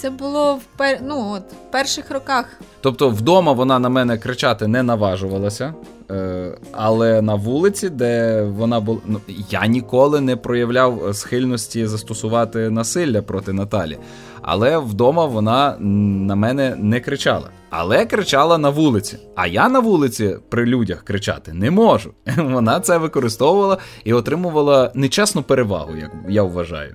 Це 0.00 0.10
було 0.10 0.54
в 0.54 0.62
пер... 0.76 0.98
ну, 1.02 1.32
от, 1.36 1.70
перших 1.70 2.10
роках. 2.10 2.60
Тобто 2.80 3.08
вдома 3.08 3.52
вона 3.52 3.78
на 3.78 3.88
мене 3.88 4.18
кричати 4.18 4.66
не 4.66 4.82
наважувалася, 4.82 5.74
е, 6.10 6.58
але 6.72 7.22
на 7.22 7.34
вулиці, 7.34 7.88
де 7.88 8.42
вона 8.42 8.80
була. 8.80 9.00
Ну, 9.06 9.20
я 9.50 9.66
ніколи 9.66 10.20
не 10.20 10.36
проявляв 10.36 11.10
схильності 11.12 11.86
застосувати 11.86 12.70
насилля 12.70 13.22
проти 13.22 13.52
Наталі. 13.52 13.98
Але 14.42 14.78
вдома 14.78 15.24
вона 15.24 15.76
на 15.78 16.34
мене 16.34 16.76
не 16.78 17.00
кричала. 17.00 17.50
Але 17.70 18.06
кричала 18.06 18.58
на 18.58 18.70
вулиці. 18.70 19.18
А 19.36 19.46
я 19.46 19.68
на 19.68 19.80
вулиці 19.80 20.36
при 20.48 20.66
людях 20.66 21.02
кричати 21.02 21.52
не 21.52 21.70
можу. 21.70 22.12
Вона 22.36 22.80
це 22.80 22.98
використовувала 22.98 23.78
і 24.04 24.12
отримувала 24.12 24.90
нечесну 24.94 25.42
перевагу, 25.42 25.96
як 25.96 26.10
я 26.28 26.42
вважаю. 26.42 26.94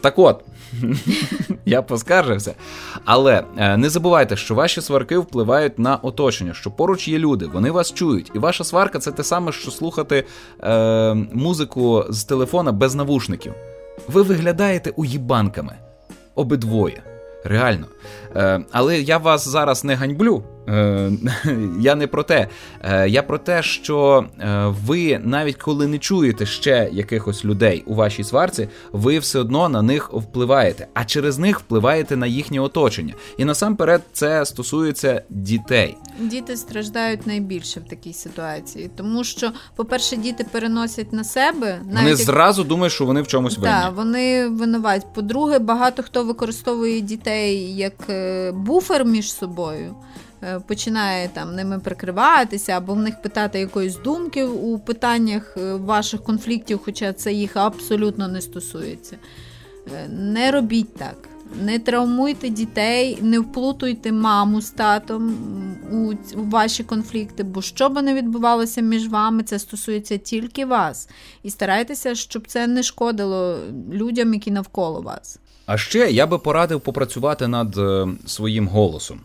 Так 0.00 0.18
от, 0.18 0.44
я 1.66 1.82
поскаржився. 1.82 2.54
Але 3.04 3.44
е, 3.56 3.76
не 3.76 3.90
забувайте, 3.90 4.36
що 4.36 4.54
ваші 4.54 4.80
сварки 4.80 5.18
впливають 5.18 5.78
на 5.78 5.96
оточення, 5.96 6.54
що 6.54 6.70
поруч 6.70 7.08
є 7.08 7.18
люди, 7.18 7.46
вони 7.46 7.70
вас 7.70 7.92
чують. 7.92 8.30
І 8.34 8.38
ваша 8.38 8.64
сварка 8.64 8.98
це 8.98 9.12
те 9.12 9.24
саме, 9.24 9.52
що 9.52 9.70
слухати 9.70 10.24
е, 10.62 11.14
музику 11.32 12.04
з 12.08 12.24
телефона 12.24 12.72
без 12.72 12.94
навушників. 12.94 13.54
Ви 14.08 14.22
виглядаєте 14.22 14.90
уїбанками. 14.90 15.74
Обидвоє. 16.34 17.02
Реально. 17.44 17.86
Е, 18.36 18.60
Але 18.72 19.00
я 19.00 19.18
вас 19.18 19.48
зараз 19.48 19.84
не 19.84 19.94
ганьблю. 19.94 20.42
Е, 20.68 21.10
я 21.80 21.94
не 21.94 22.06
про 22.06 22.22
те. 22.22 22.48
Е, 22.82 23.08
я 23.08 23.22
про 23.22 23.38
те, 23.38 23.62
що 23.62 24.26
ви 24.86 25.18
навіть 25.24 25.56
коли 25.56 25.86
не 25.86 25.98
чуєте 25.98 26.46
ще 26.46 26.88
якихось 26.92 27.44
людей 27.44 27.82
у 27.86 27.94
вашій 27.94 28.24
сварці, 28.24 28.68
ви 28.92 29.18
все 29.18 29.38
одно 29.38 29.68
на 29.68 29.82
них 29.82 30.12
впливаєте, 30.12 30.86
а 30.94 31.04
через 31.04 31.38
них 31.38 31.60
впливаєте 31.60 32.16
на 32.16 32.26
їхнє 32.26 32.60
оточення. 32.60 33.14
І 33.38 33.44
насамперед 33.44 34.02
це 34.12 34.46
стосується 34.46 35.22
дітей. 35.30 35.96
Діти 36.20 36.56
страждають 36.56 37.26
найбільше 37.26 37.80
в 37.80 37.88
такій 37.88 38.12
ситуації, 38.12 38.90
тому 38.96 39.24
що, 39.24 39.52
по-перше, 39.76 40.16
діти 40.16 40.46
переносять 40.52 41.12
на 41.12 41.24
себе. 41.24 41.80
Навіть 41.84 41.96
вони 41.96 42.08
як... 42.08 42.18
зразу 42.18 42.64
думають, 42.64 42.92
що 42.92 43.06
вони 43.06 43.22
в 43.22 43.26
чомусь 43.26 43.58
винні. 43.58 43.74
Так, 43.74 43.96
вони 43.96 44.48
винувають. 44.48 45.04
По-друге, 45.14 45.58
багато 45.58 46.02
хто 46.02 46.24
використовує 46.24 47.00
дітей 47.00 47.76
як 47.76 47.95
буфер 48.52 49.04
між 49.04 49.32
собою. 49.32 49.94
Е, 50.42 50.60
починає 50.60 51.28
там 51.28 51.54
ними 51.54 51.78
прикриватися, 51.78 52.72
або 52.72 52.94
в 52.94 52.98
них 52.98 53.22
питати 53.22 53.60
якоїсь 53.60 53.96
думки 53.96 54.44
у 54.44 54.78
питаннях 54.78 55.56
е, 55.56 55.74
ваших 55.74 56.22
конфліктів, 56.22 56.80
хоча 56.84 57.12
це 57.12 57.32
їх 57.32 57.56
абсолютно 57.56 58.28
не 58.28 58.40
стосується. 58.40 59.16
Е, 59.94 60.08
не 60.08 60.50
робіть 60.50 60.96
так. 60.96 61.28
Не 61.62 61.78
травмуйте 61.78 62.48
дітей, 62.48 63.18
не 63.22 63.38
вплутуйте 63.38 64.12
маму 64.12 64.60
з 64.60 64.70
татом 64.70 65.34
у 65.92 66.12
ваші 66.34 66.84
конфлікти, 66.84 67.42
бо 67.42 67.62
що 67.62 67.88
би 67.88 68.02
не 68.02 68.14
відбувалося 68.14 68.80
між 68.80 69.08
вами, 69.08 69.42
це 69.42 69.58
стосується 69.58 70.18
тільки 70.18 70.66
вас. 70.66 71.08
І 71.42 71.50
старайтеся, 71.50 72.14
щоб 72.14 72.46
це 72.46 72.66
не 72.66 72.82
шкодило 72.82 73.58
людям, 73.92 74.34
які 74.34 74.50
навколо 74.50 75.00
вас. 75.00 75.38
А 75.66 75.76
ще 75.78 76.10
я 76.10 76.26
би 76.26 76.38
порадив 76.38 76.80
попрацювати 76.80 77.48
над 77.48 77.78
е, 77.78 78.08
своїм 78.26 78.68
голосом. 78.68 79.20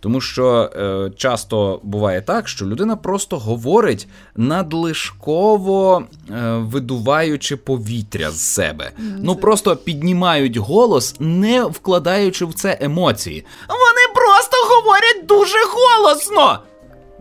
Тому 0.00 0.20
що 0.20 0.70
е, 0.76 1.10
часто 1.16 1.80
буває 1.82 2.22
так, 2.22 2.48
що 2.48 2.66
людина 2.66 2.96
просто 2.96 3.38
говорить 3.38 4.08
надлишково 4.36 6.02
е, 6.30 6.56
видуваючи 6.56 7.56
повітря 7.56 8.30
з 8.30 8.40
себе. 8.40 8.90
Ну 8.98 9.36
просто 9.36 9.76
піднімають 9.76 10.56
голос, 10.56 11.14
не 11.20 11.64
вкладаючи 11.64 12.44
в 12.44 12.54
це 12.54 12.78
емоції. 12.80 13.44
Вони 13.68 14.14
просто 14.14 14.56
говорять 14.74 15.26
дуже 15.26 15.58
голосно. 15.58 16.58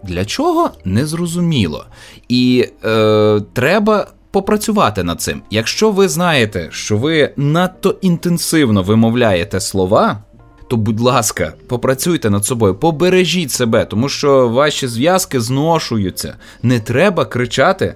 Для 0.03 0.25
чого 0.25 0.69
незрозуміло. 0.85 1.85
І 2.27 2.69
е, 2.85 3.41
треба. 3.53 4.07
Попрацювати 4.37 5.03
над 5.03 5.21
цим. 5.21 5.41
Якщо 5.49 5.91
ви 5.91 6.09
знаєте, 6.09 6.67
що 6.71 6.97
ви 6.97 7.33
надто 7.37 7.95
інтенсивно 8.01 8.83
вимовляєте 8.83 9.59
слова, 9.59 10.23
то, 10.67 10.77
будь 10.77 10.99
ласка, 10.99 11.53
попрацюйте 11.67 12.29
над 12.29 12.45
собою, 12.45 12.75
побережіть 12.75 13.51
себе, 13.51 13.85
тому 13.85 14.09
що 14.09 14.49
ваші 14.49 14.87
зв'язки 14.87 15.41
зношуються. 15.41 16.35
Не 16.63 16.79
треба 16.79 17.25
кричати, 17.25 17.95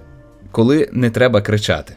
коли 0.50 0.88
не 0.92 1.10
треба 1.10 1.42
кричати. 1.42 1.96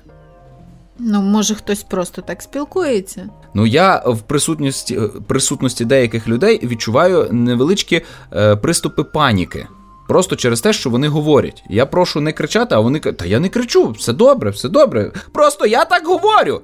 Ну, 0.99 1.21
може, 1.21 1.55
хтось 1.55 1.83
просто 1.83 2.21
так 2.21 2.41
спілкується. 2.41 3.29
Ну, 3.53 3.65
я 3.65 4.03
в 4.05 4.21
присутності 4.21 4.99
присутності 5.27 5.85
деяких 5.85 6.27
людей 6.27 6.59
відчуваю 6.63 7.27
невеличкі 7.31 8.01
е, 8.33 8.55
приступи 8.55 9.03
паніки. 9.03 9.67
Просто 10.07 10.35
через 10.35 10.61
те, 10.61 10.73
що 10.73 10.89
вони 10.89 11.07
говорять. 11.07 11.63
Я 11.69 11.85
прошу 11.85 12.21
не 12.21 12.33
кричати, 12.33 12.75
а 12.75 12.79
вони 12.79 12.99
кажуть, 12.99 13.17
та 13.17 13.25
я 13.25 13.39
не 13.39 13.49
кричу, 13.49 13.89
все 13.89 14.13
добре, 14.13 14.49
все 14.49 14.69
добре. 14.69 15.11
Просто 15.31 15.65
я 15.65 15.85
так 15.85 16.07
говорю. 16.07 16.61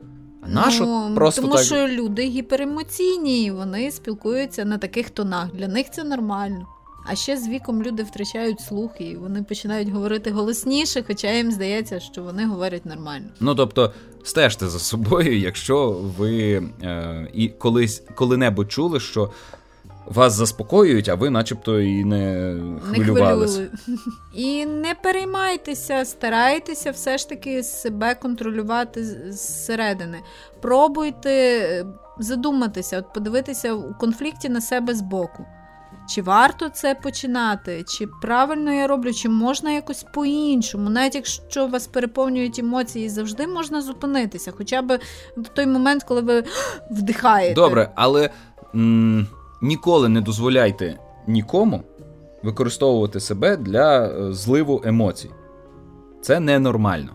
Нащо 0.48 0.86
ну, 0.86 1.16
просто 1.16 1.42
Тому 1.42 1.54
так... 1.54 1.64
що 1.64 1.88
люди 1.88 2.22
гіперемоційні, 2.22 3.44
і 3.44 3.52
вони 3.52 3.92
спілкуються 3.92 4.66
на 4.66 4.78
таких 4.78 5.10
тонах. 5.10 5.48
Для 5.54 5.68
них 5.68 5.92
це 5.92 6.04
нормально. 6.04 6.68
А 7.06 7.16
ще 7.16 7.38
з 7.38 7.48
віком 7.48 7.84
люди 7.84 8.04
втрачають 8.04 8.60
слух 8.60 8.92
і 9.00 9.16
вони 9.16 9.44
починають 9.44 9.90
говорити 9.90 10.32
голосніше, 10.32 11.04
хоча 11.08 11.32
їм 11.32 11.52
здається, 11.52 12.00
що 12.00 12.24
вони 12.24 12.46
говорять 12.46 12.86
нормально. 12.86 13.26
Ну 13.40 13.56
тобто 13.56 13.94
стежте 14.24 14.68
за 14.68 14.80
собою, 14.80 15.40
якщо 15.40 15.90
ви 16.18 16.64
е, 16.84 17.28
і 17.34 17.48
колись 17.48 18.04
коли-небудь 18.16 18.72
чули, 18.72 19.00
що 19.00 19.32
вас 20.06 20.34
заспокоюють, 20.34 21.10
а 21.10 21.16
ви 21.16 21.30
начебто 21.30 21.80
і 21.80 22.06
не 22.06 22.56
хвилювалися. 22.82 23.60
Не 23.88 23.98
І 24.34 24.66
не 24.66 24.96
переймайтеся, 25.04 26.06
старайтеся 26.06 26.92
все 26.92 27.18
ж 27.18 27.30
таки 27.30 27.64
себе 27.64 28.16
контролювати 28.16 29.04
зсередини. 29.32 30.20
Пробуйте 30.62 31.32
е, 31.32 31.86
задуматися, 32.20 33.00
от 33.00 33.14
подивитися 33.14 33.74
у 33.74 33.94
конфлікті 33.94 34.50
на 34.50 34.62
себе 34.62 34.96
збоку. 34.96 35.46
Чи 36.10 36.22
варто 36.22 36.70
це 36.70 36.96
починати, 36.96 37.84
чи 37.88 38.08
правильно 38.22 38.74
я 38.74 38.88
роблю, 38.88 39.14
чи 39.14 39.30
можна 39.30 39.72
якось 39.72 40.06
по-іншому. 40.14 40.90
Навіть 40.90 41.16
якщо 41.16 41.68
вас 41.68 41.88
переповнюють 41.88 42.60
емоції, 42.60 43.10
завжди 43.10 43.48
можна 43.48 43.82
зупинитися, 43.82 44.54
хоча 44.58 44.82
б 44.82 45.00
в 45.38 45.48
той 45.48 45.66
момент, 45.66 46.04
коли 46.04 46.22
ви 46.22 46.44
вдихаєте. 46.92 47.54
Добре, 47.56 47.92
але. 47.96 48.30
М- 48.76 49.28
ніколи 49.62 50.10
не 50.10 50.22
дозволяйте 50.22 51.00
нікому 51.28 51.84
використовувати 52.44 53.20
себе 53.20 53.58
для 53.58 54.08
е, 54.08 54.34
зливу 54.34 54.82
емоцій. 54.86 55.30
Це 56.22 56.40
ненормально. 56.40 57.10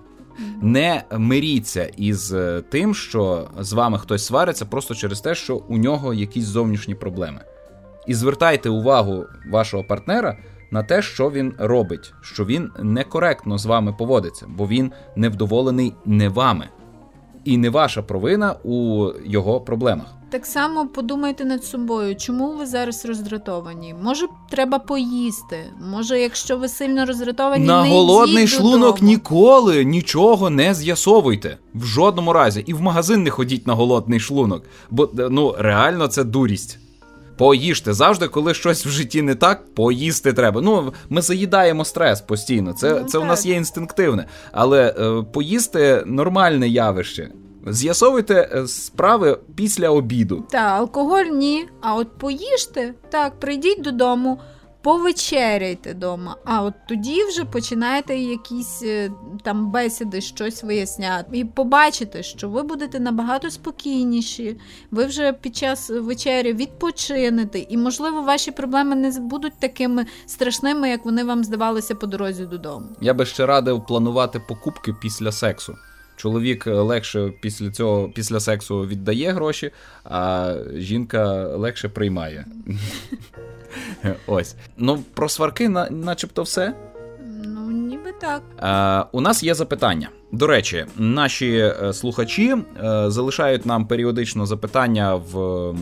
Не 0.63 1.03
миріться 1.19 1.91
із 1.97 2.33
е, 2.33 2.63
тим, 2.69 2.95
що 2.95 3.49
з 3.61 3.73
вами 3.73 3.99
хтось 3.99 4.27
свариться 4.27 4.65
просто 4.65 4.95
через 4.95 5.21
те, 5.21 5.35
що 5.35 5.57
у 5.57 5.77
нього 5.77 6.15
якісь 6.15 6.45
зовнішні 6.45 6.95
проблеми. 6.95 7.41
І 8.07 8.15
звертайте 8.15 8.71
увагу 8.71 9.25
вашого 9.51 9.85
партнера 9.85 10.39
на 10.71 10.83
те, 10.83 11.03
що 11.03 11.31
він 11.31 11.55
робить, 11.59 12.15
що 12.21 12.45
він 12.45 12.71
некоректно 12.83 13.59
з 13.59 13.67
вами 13.67 13.93
поводиться, 13.93 14.47
бо 14.49 14.67
він 14.67 14.93
невдоволений 15.17 15.95
не 16.05 16.29
вами. 16.29 16.69
І 17.45 17.59
не 17.59 17.71
ваша 17.71 18.03
провина 18.03 18.57
у 18.65 19.09
його 19.25 19.61
проблемах. 19.61 20.15
Так 20.37 20.47
само 20.47 20.87
подумайте 20.87 21.45
над 21.45 21.65
собою, 21.65 22.17
чому 22.17 22.53
ви 22.53 22.67
зараз 22.67 23.07
роздратовані? 23.07 23.95
Може, 24.03 24.27
треба 24.51 24.79
поїсти? 24.79 25.59
Може, 25.91 26.21
якщо 26.21 26.57
ви 26.57 26.69
сильно 26.69 27.07
роздратовані, 27.07 27.67
на 27.67 27.83
не 27.83 27.89
голодний 27.89 28.47
шлунок 28.47 28.95
додому. 28.95 29.13
ніколи 29.13 29.85
нічого 29.85 30.51
не 30.51 30.75
з'ясовуйте 30.75 31.59
в 31.75 31.85
жодному 31.85 32.33
разі. 32.33 32.65
І 32.67 32.75
в 32.75 32.81
магазин 32.81 33.23
не 33.23 33.31
ходіть 33.31 33.67
на 33.67 33.75
голодний 33.75 34.21
шлунок, 34.21 34.63
бо 34.91 35.11
ну 35.31 35.55
реально 35.59 36.09
це 36.09 36.25
дурість. 36.25 36.79
Поїжте 37.37 37.93
завжди, 37.93 38.29
коли 38.29 38.55
щось 38.55 38.87
в 38.87 38.89
житті 38.89 39.23
не 39.23 39.35
так, 39.35 39.75
поїсти 39.75 40.33
треба. 40.33 40.61
Ну, 40.61 40.93
ми 41.11 41.23
заїдаємо 41.23 41.85
стрес 41.85 42.21
постійно. 42.21 42.73
Це 42.73 43.01
ну, 43.01 43.09
це 43.09 43.19
у 43.19 43.25
нас 43.25 43.47
є 43.47 43.55
інстинктивне. 43.55 44.27
Але 44.53 44.95
е, 44.99 45.23
поїсти 45.33 46.03
нормальне 46.07 46.69
явище. 46.69 47.31
З'ясовуйте 47.67 48.51
е, 48.55 48.67
справи 48.67 49.39
після 49.55 49.91
обіду. 49.91 50.45
Так, 50.51 50.73
алкоголь 50.73 51.25
ні. 51.25 51.69
А 51.81 51.95
от 51.95 52.19
поїжте, 52.19 52.95
так, 53.11 53.41
прийдіть 53.41 53.83
додому, 53.83 54.39
повечеряйте 54.83 55.93
вдома. 55.93 56.37
А 56.45 56.63
от 56.63 56.75
тоді 56.89 57.25
вже 57.25 57.45
починаєте 57.45 58.17
якісь 58.17 58.83
е, 58.83 59.11
там 59.45 59.71
бесіди, 59.71 60.21
щось 60.21 60.63
виясняти. 60.63 61.39
І 61.39 61.45
побачите, 61.45 62.23
що 62.23 62.49
ви 62.49 62.63
будете 62.63 63.01
набагато 63.01 63.51
спокійніші. 63.51 64.61
Ви 64.91 65.05
вже 65.05 65.33
під 65.33 65.57
час 65.57 65.91
вечері 65.91 66.53
відпочинете, 66.53 67.59
і, 67.59 67.77
можливо, 67.77 68.23
ваші 68.23 68.51
проблеми 68.51 68.97
не 68.97 69.21
будуть 69.21 69.59
такими 69.61 70.07
страшними, 70.27 70.89
як 70.89 71.05
вони 71.05 71.25
вам 71.25 71.45
здавалися 71.45 71.95
по 71.95 72.07
дорозі 72.07 72.47
додому. 72.47 72.87
Я 73.01 73.15
би 73.15 73.27
ще 73.27 73.47
радив 73.47 73.87
планувати 73.87 74.41
покупки 74.49 74.95
після 75.03 75.33
сексу. 75.33 75.77
Чоловік 76.17 76.67
легше 76.67 77.33
після 77.41 77.71
цього, 77.71 78.09
після 78.09 78.41
сексу 78.41 78.87
віддає 78.87 79.33
гроші, 79.33 79.71
а 80.05 80.55
жінка 80.75 81.47
легше 81.47 81.89
приймає. 81.89 82.45
Ось. 84.27 84.55
Ну, 84.77 85.05
про 85.15 85.29
сварки, 85.29 85.69
начебто, 85.91 86.43
все. 86.43 86.75
Ніби 87.77 88.13
так. 88.21 88.43
Е, 88.63 89.09
У 89.13 89.21
нас 89.21 89.43
є 89.43 89.55
запитання. 89.55 90.09
До 90.33 90.47
речі, 90.47 90.87
наші 90.97 91.57
е, 91.57 91.93
слухачі 91.93 92.57
е, 92.85 93.11
залишають 93.11 93.67
нам 93.67 93.87
періодично 93.87 94.47
запитання 94.47 95.15
в 95.15 95.75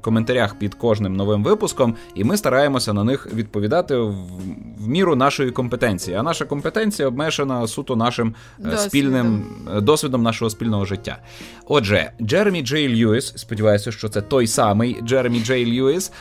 коментарях 0.00 0.54
під 0.58 0.74
кожним 0.74 1.16
новим 1.16 1.44
випуском, 1.44 1.94
і 2.14 2.24
ми 2.24 2.36
стараємося 2.36 2.92
на 2.92 3.04
них 3.04 3.34
відповідати 3.34 3.96
в, 3.96 4.14
в 4.78 4.88
міру 4.88 5.16
нашої 5.16 5.50
компетенції. 5.50 6.16
А 6.16 6.22
наша 6.22 6.44
компетенція 6.44 7.08
обмежена 7.08 7.66
суто 7.66 7.96
нашим 7.96 8.28
е, 8.28 8.62
досвідом. 8.62 8.88
спільним 8.88 9.44
досвідом 9.80 10.22
нашого 10.22 10.50
спільного 10.50 10.84
життя. 10.84 11.18
Отже, 11.66 12.12
Джеремі 12.22 12.62
Джей 12.62 12.88
Льюіс, 12.88 13.32
сподіваюся, 13.36 13.92
що 13.92 14.08
це 14.08 14.20
той 14.20 14.46
самий 14.46 15.02
Джеремі 15.02 15.40
Джей 15.40 15.66
Льюіс, 15.66 16.12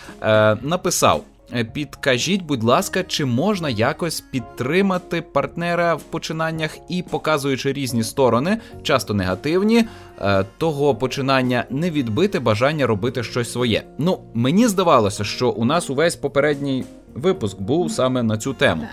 написав. 0.62 1.24
Е, 1.56 1.64
підкажіть, 1.64 2.42
будь 2.42 2.64
ласка, 2.64 3.04
чи 3.04 3.26
можна 3.26 3.70
якось 3.70 4.22
підтримати 4.22 5.22
партнера 5.22 5.96
в 5.96 6.04
починаннях 6.04 6.78
і 6.90 7.04
показуючи 7.04 7.74
різні 7.74 8.04
сторони, 8.04 8.58
часто 8.84 9.14
негативні, 9.14 9.86
е, 10.20 10.46
того 10.58 10.96
починання 10.96 11.66
не 11.70 11.92
відбити 11.92 12.40
бажання 12.40 12.88
робити 12.88 13.24
щось 13.24 13.52
своє. 13.52 13.84
Ну, 13.98 14.20
мені 14.34 14.68
здавалося, 14.68 15.24
що 15.24 15.50
у 15.50 15.66
нас 15.66 15.90
увесь 15.90 16.16
попередній 16.16 16.86
випуск 17.14 17.62
був 17.62 17.92
саме 17.92 18.24
на 18.24 18.38
цю 18.38 18.54
тему. 18.54 18.88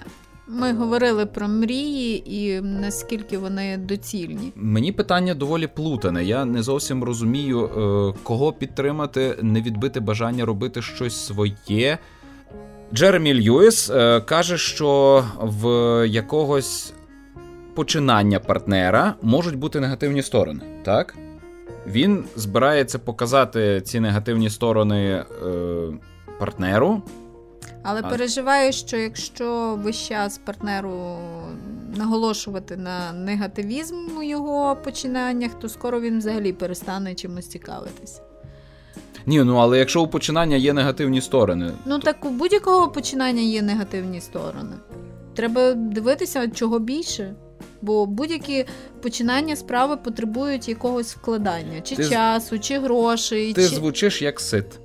Ми 0.50 0.72
говорили 0.72 1.26
про 1.26 1.48
мрії 1.48 2.34
і 2.36 2.60
наскільки 2.60 3.38
вони 3.38 3.76
доцільні. 3.76 4.52
Мені 4.56 4.92
питання 4.92 5.34
доволі 5.34 5.66
плутане. 5.66 6.24
Я 6.24 6.44
не 6.44 6.62
зовсім 6.62 7.04
розумію, 7.04 7.64
е, 7.64 8.18
кого 8.22 8.52
підтримати, 8.52 9.38
не 9.42 9.62
відбити 9.62 10.00
бажання 10.00 10.44
робити 10.44 10.82
щось 10.82 11.26
своє. 11.26 11.98
Джеремі 12.94 13.48
Льюіс 13.48 13.90
е, 13.90 14.20
каже, 14.20 14.58
що 14.58 15.24
в 15.40 15.68
якогось 16.08 16.92
починання 17.74 18.40
партнера 18.40 19.14
можуть 19.22 19.56
бути 19.56 19.80
негативні 19.80 20.22
сторони. 20.22 20.60
Так? 20.84 21.14
Він 21.86 22.24
збирається 22.36 22.98
показати 22.98 23.80
ці 23.80 24.00
негативні 24.00 24.50
сторони 24.50 25.04
е, 25.06 25.24
партнеру. 26.38 27.02
Але 27.82 28.00
а... 28.04 28.08
переживаю, 28.08 28.72
що 28.72 28.96
якщо 28.96 29.78
весь 29.82 30.08
час 30.08 30.38
партнеру 30.38 31.18
наголошувати 31.96 32.76
на 32.76 33.12
негативізм 33.12 34.18
у 34.18 34.22
його 34.22 34.76
починаннях, 34.76 35.54
то 35.54 35.68
скоро 35.68 36.00
він 36.00 36.18
взагалі 36.18 36.52
перестане 36.52 37.14
чимось 37.14 37.48
цікавитись. 37.48 38.20
Ні, 39.26 39.42
ну 39.44 39.56
але 39.56 39.78
якщо 39.78 40.02
у 40.02 40.08
починання 40.08 40.56
є 40.56 40.72
негативні 40.72 41.20
сторони. 41.20 41.72
Ну 41.86 41.98
так 41.98 42.24
у 42.24 42.30
будь-якого 42.30 42.88
починання 42.88 43.42
є 43.42 43.62
негативні 43.62 44.20
сторони. 44.20 44.76
Треба 45.34 45.72
дивитися, 45.72 46.48
чого 46.48 46.78
більше. 46.78 47.34
Бо 47.82 48.06
будь-які 48.06 48.64
починання 49.02 49.56
справи 49.56 49.96
потребують 49.96 50.68
якогось 50.68 51.16
вкладання, 51.16 51.80
чи 51.80 51.96
ти 51.96 52.08
часу, 52.08 52.58
чи 52.58 52.78
грошей. 52.78 53.52
Ти 53.52 53.62
чи... 53.62 53.68
звучиш 53.68 54.22
як 54.22 54.40
сит. 54.40 54.80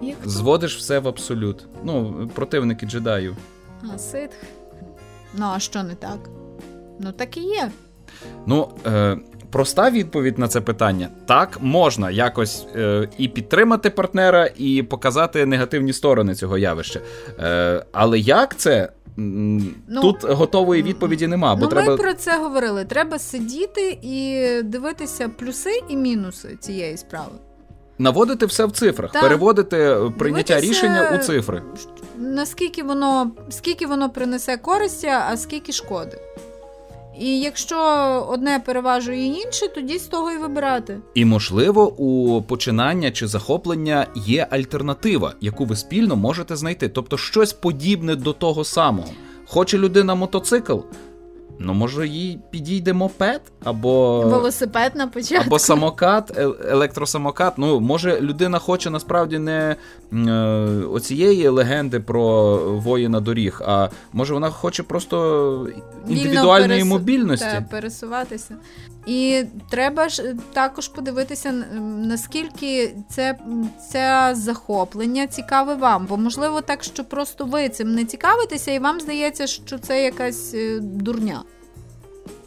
Як 0.00 0.16
Зводиш 0.24 0.76
все 0.76 0.98
в 0.98 1.08
абсолют. 1.08 1.66
Ну, 1.84 2.30
противники 2.34 2.86
джедаїв. 2.86 3.36
А, 3.94 3.98
ситх. 3.98 4.36
Ну, 5.34 5.46
а 5.54 5.58
що 5.58 5.82
не 5.82 5.94
так? 5.94 6.18
Ну, 7.00 7.12
так 7.12 7.36
і 7.36 7.40
є. 7.40 7.70
Ну, 8.46 8.68
е, 8.86 9.18
проста 9.54 9.90
відповідь 9.90 10.38
на 10.38 10.48
це 10.48 10.60
питання: 10.60 11.08
так, 11.26 11.58
можна 11.60 12.10
якось 12.10 12.66
е, 12.76 13.08
і 13.18 13.28
підтримати 13.28 13.90
партнера, 13.90 14.50
і 14.56 14.82
показати 14.82 15.46
негативні 15.46 15.92
сторони 15.92 16.34
цього 16.34 16.58
явища. 16.58 17.00
Е, 17.40 17.84
Але 17.92 18.18
як 18.18 18.56
це? 18.56 18.88
Ну, 19.16 20.00
Тут 20.02 20.24
готової 20.24 20.82
відповіді 20.82 21.26
нема. 21.26 21.54
Бо 21.54 21.60
ну, 21.60 21.66
треба... 21.66 21.90
Ми 21.90 21.96
про 21.96 22.14
це 22.14 22.38
говорили. 22.38 22.84
Треба 22.84 23.18
сидіти 23.18 23.98
і 24.02 24.48
дивитися 24.62 25.28
плюси 25.28 25.80
і 25.88 25.96
мінуси 25.96 26.56
цієї 26.60 26.96
справи. 26.96 27.32
Наводити 27.98 28.46
все 28.46 28.66
в 28.66 28.72
цифрах, 28.72 29.12
так. 29.12 29.22
переводити 29.22 29.76
прийняття 30.18 30.54
Дивитися, 30.54 30.60
рішення 30.60 31.18
у 31.18 31.18
цифри. 31.18 31.62
Наскільки 32.18 32.82
воно 32.82 33.30
скільки 33.50 33.86
воно 33.86 34.10
принесе 34.10 34.56
користі, 34.56 35.06
а 35.06 35.36
скільки 35.36 35.72
шкоди. 35.72 36.18
І 37.20 37.40
якщо 37.40 37.78
одне 38.28 38.60
переважує 38.66 39.26
інше, 39.26 39.68
тоді 39.74 39.98
з 39.98 40.06
того 40.06 40.32
і 40.32 40.38
вибирати. 40.38 41.00
І 41.14 41.24
можливо, 41.24 41.92
у 41.92 42.42
починання 42.42 43.10
чи 43.10 43.26
захоплення 43.26 44.06
є 44.14 44.46
альтернатива, 44.50 45.34
яку 45.40 45.64
ви 45.64 45.76
спільно 45.76 46.16
можете 46.16 46.56
знайти. 46.56 46.88
Тобто 46.88 47.16
щось 47.16 47.52
подібне 47.52 48.16
до 48.16 48.32
того 48.32 48.64
самого. 48.64 49.08
Хоче 49.46 49.78
людина 49.78 50.14
мотоцикл, 50.14 50.78
Ну, 51.58 51.74
може, 51.74 52.08
їй 52.08 52.38
підійде 52.50 52.92
мопед 52.92 53.40
або 53.64 54.20
велосипед 54.20 54.92
на 54.94 55.06
початку. 55.06 55.44
Або 55.46 55.58
самокат, 55.58 56.38
е, 56.38 56.48
електросамокат. 56.68 57.58
Ну, 57.58 57.80
може, 57.80 58.20
людина 58.20 58.58
хоче 58.58 58.90
насправді 58.90 59.38
не 59.38 59.76
е, 60.12 60.30
оцієї 60.90 61.48
легенди 61.48 62.00
про 62.00 62.56
воїна 62.80 63.20
доріг, 63.20 63.60
а 63.66 63.88
може 64.12 64.34
вона 64.34 64.50
хоче 64.50 64.82
просто 64.82 65.68
індивідуальної 66.08 66.68
пересу... 66.68 66.86
мобільності. 66.86 67.46
Та, 67.46 67.64
пересуватися. 67.70 68.54
І 69.06 69.44
треба 69.70 70.08
ж 70.08 70.34
також 70.52 70.88
подивитися, 70.88 71.52
наскільки 71.98 72.96
це 73.10 73.38
це 73.90 74.34
захоплення 74.36 75.26
цікаве 75.26 75.74
вам. 75.74 76.06
Бо 76.06 76.16
можливо 76.16 76.60
так, 76.60 76.84
що 76.84 77.04
просто 77.04 77.44
ви 77.44 77.68
цим 77.68 77.94
не 77.94 78.04
цікавитеся, 78.04 78.70
і 78.72 78.78
вам 78.78 79.00
здається, 79.00 79.46
що 79.46 79.78
це 79.78 80.04
якась 80.04 80.54
е, 80.54 80.78
дурня. 80.80 81.42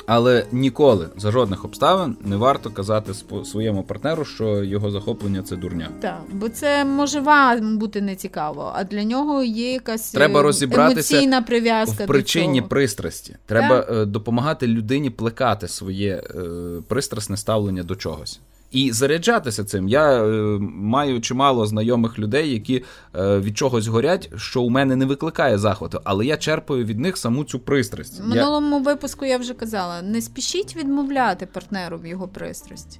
Але 0.08 0.46
ніколи 0.52 1.10
за 1.17 1.32
жодних 1.32 1.65
обставин 1.65 2.17
не 2.22 2.36
варто 2.36 2.70
казати 2.70 3.13
своєму 3.46 3.84
партнеру, 3.84 4.26
що 4.26 4.63
його 4.63 4.91
захоплення 4.91 5.43
це 5.43 5.56
дурня. 5.56 5.89
Так, 6.02 6.22
бо 6.32 6.50
це 6.50 6.86
може 6.86 7.20
вам 7.20 7.78
бути 7.78 8.02
не 8.02 8.15
цікаво, 8.15 8.72
а 8.76 8.84
для 8.84 9.04
нього 9.04 9.43
є 9.43 9.74
якась 9.74 10.12
треба 10.12 10.41
розібратися 10.41 11.15
емоційна 11.15 11.41
прив'язка 11.41 12.04
в 12.04 12.08
причині 12.08 12.62
до 12.62 12.67
пристрасті. 12.67 13.36
Треба 13.46 13.82
так. 13.82 14.06
допомагати 14.06 14.67
людині 14.67 15.10
плекати 15.10 15.67
своє 15.67 16.24
е, 16.36 16.41
пристрасне 16.88 17.38
ставлення 17.38 17.84
до 17.84 17.96
чогось. 17.96 18.39
І 18.71 18.91
заряджатися 18.91 19.63
цим. 19.63 19.88
Я 19.88 20.23
е, 20.23 20.30
маю 20.62 21.21
чимало 21.21 21.67
знайомих 21.67 22.19
людей, 22.19 22.53
які 22.53 22.84
е, 23.15 23.39
від 23.39 23.58
чогось 23.58 23.88
горять, 23.88 24.30
що 24.38 24.62
у 24.62 24.69
мене 24.69 24.95
не 24.95 25.06
викликає 25.06 25.58
захвату, 25.58 26.01
але 26.03 26.25
я 26.25 26.38
черпаю 26.38 26.86
від 26.86 26.99
них 26.99 27.17
саму 27.17 27.43
цю 27.43 27.60
пристрасть. 27.60 28.21
В 28.21 28.27
минулому 28.27 28.75
я... 28.75 28.82
випуску 28.82 29.25
я 29.25 29.38
вже 29.38 29.53
казала: 29.53 30.01
не 30.01 30.21
спішіть 30.21 30.75
відмовляти 30.75 31.45
партнеру 31.45 31.97
в 31.97 32.06
його 32.06 32.27
пристрасті. 32.27 32.99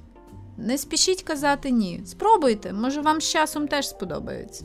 Не 0.56 0.78
спішіть 0.78 1.22
казати 1.22 1.70
ні. 1.70 2.00
Спробуйте, 2.04 2.72
може 2.72 3.00
вам 3.00 3.20
з 3.20 3.30
часом 3.30 3.68
теж 3.68 3.88
сподобається. 3.88 4.64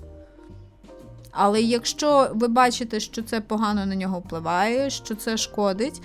Але 1.36 1.62
якщо 1.62 2.30
ви 2.34 2.48
бачите, 2.48 3.00
що 3.00 3.22
це 3.22 3.42
погано 3.42 3.86
на 3.86 3.96
нього 3.96 4.20
впливає, 4.20 4.90
що 4.90 5.16
це 5.16 5.38
шкодить, 5.38 6.02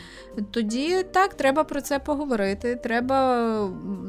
тоді 0.50 1.02
так, 1.12 1.34
треба 1.34 1.64
про 1.64 1.80
це 1.80 1.98
поговорити. 1.98 2.74
Треба 2.76 3.46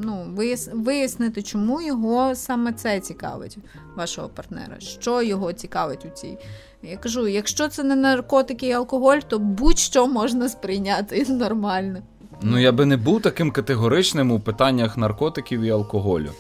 ну, 0.04 0.26
вияснити, 0.74 1.44
чому 1.44 1.82
його 1.82 2.36
саме 2.36 2.74
це 2.74 3.00
цікавить, 3.00 3.58
вашого 3.96 4.30
партнера, 4.30 4.80
що 4.80 5.22
його 5.22 5.54
цікавить 5.54 6.06
у 6.06 6.10
цій. 6.10 6.38
Я 6.84 6.98
кажу, 6.98 7.28
якщо 7.28 7.68
це 7.68 7.84
не 7.84 7.96
наркотики 7.96 8.68
і 8.68 8.72
алкоголь, 8.72 9.18
то 9.28 9.40
будь-що 9.40 10.08
можна 10.08 10.50
сприйняти 10.50 11.26
нормально. 11.30 12.00
Ну 12.42 12.60
я 12.60 12.72
би 12.72 12.86
не 12.86 12.98
був 12.98 13.22
таким 13.22 13.52
категоричним 13.52 14.32
у 14.32 14.40
питаннях 14.40 14.98
наркотиків 14.98 15.62
і 15.62 15.70
алкоголю. 15.70 16.32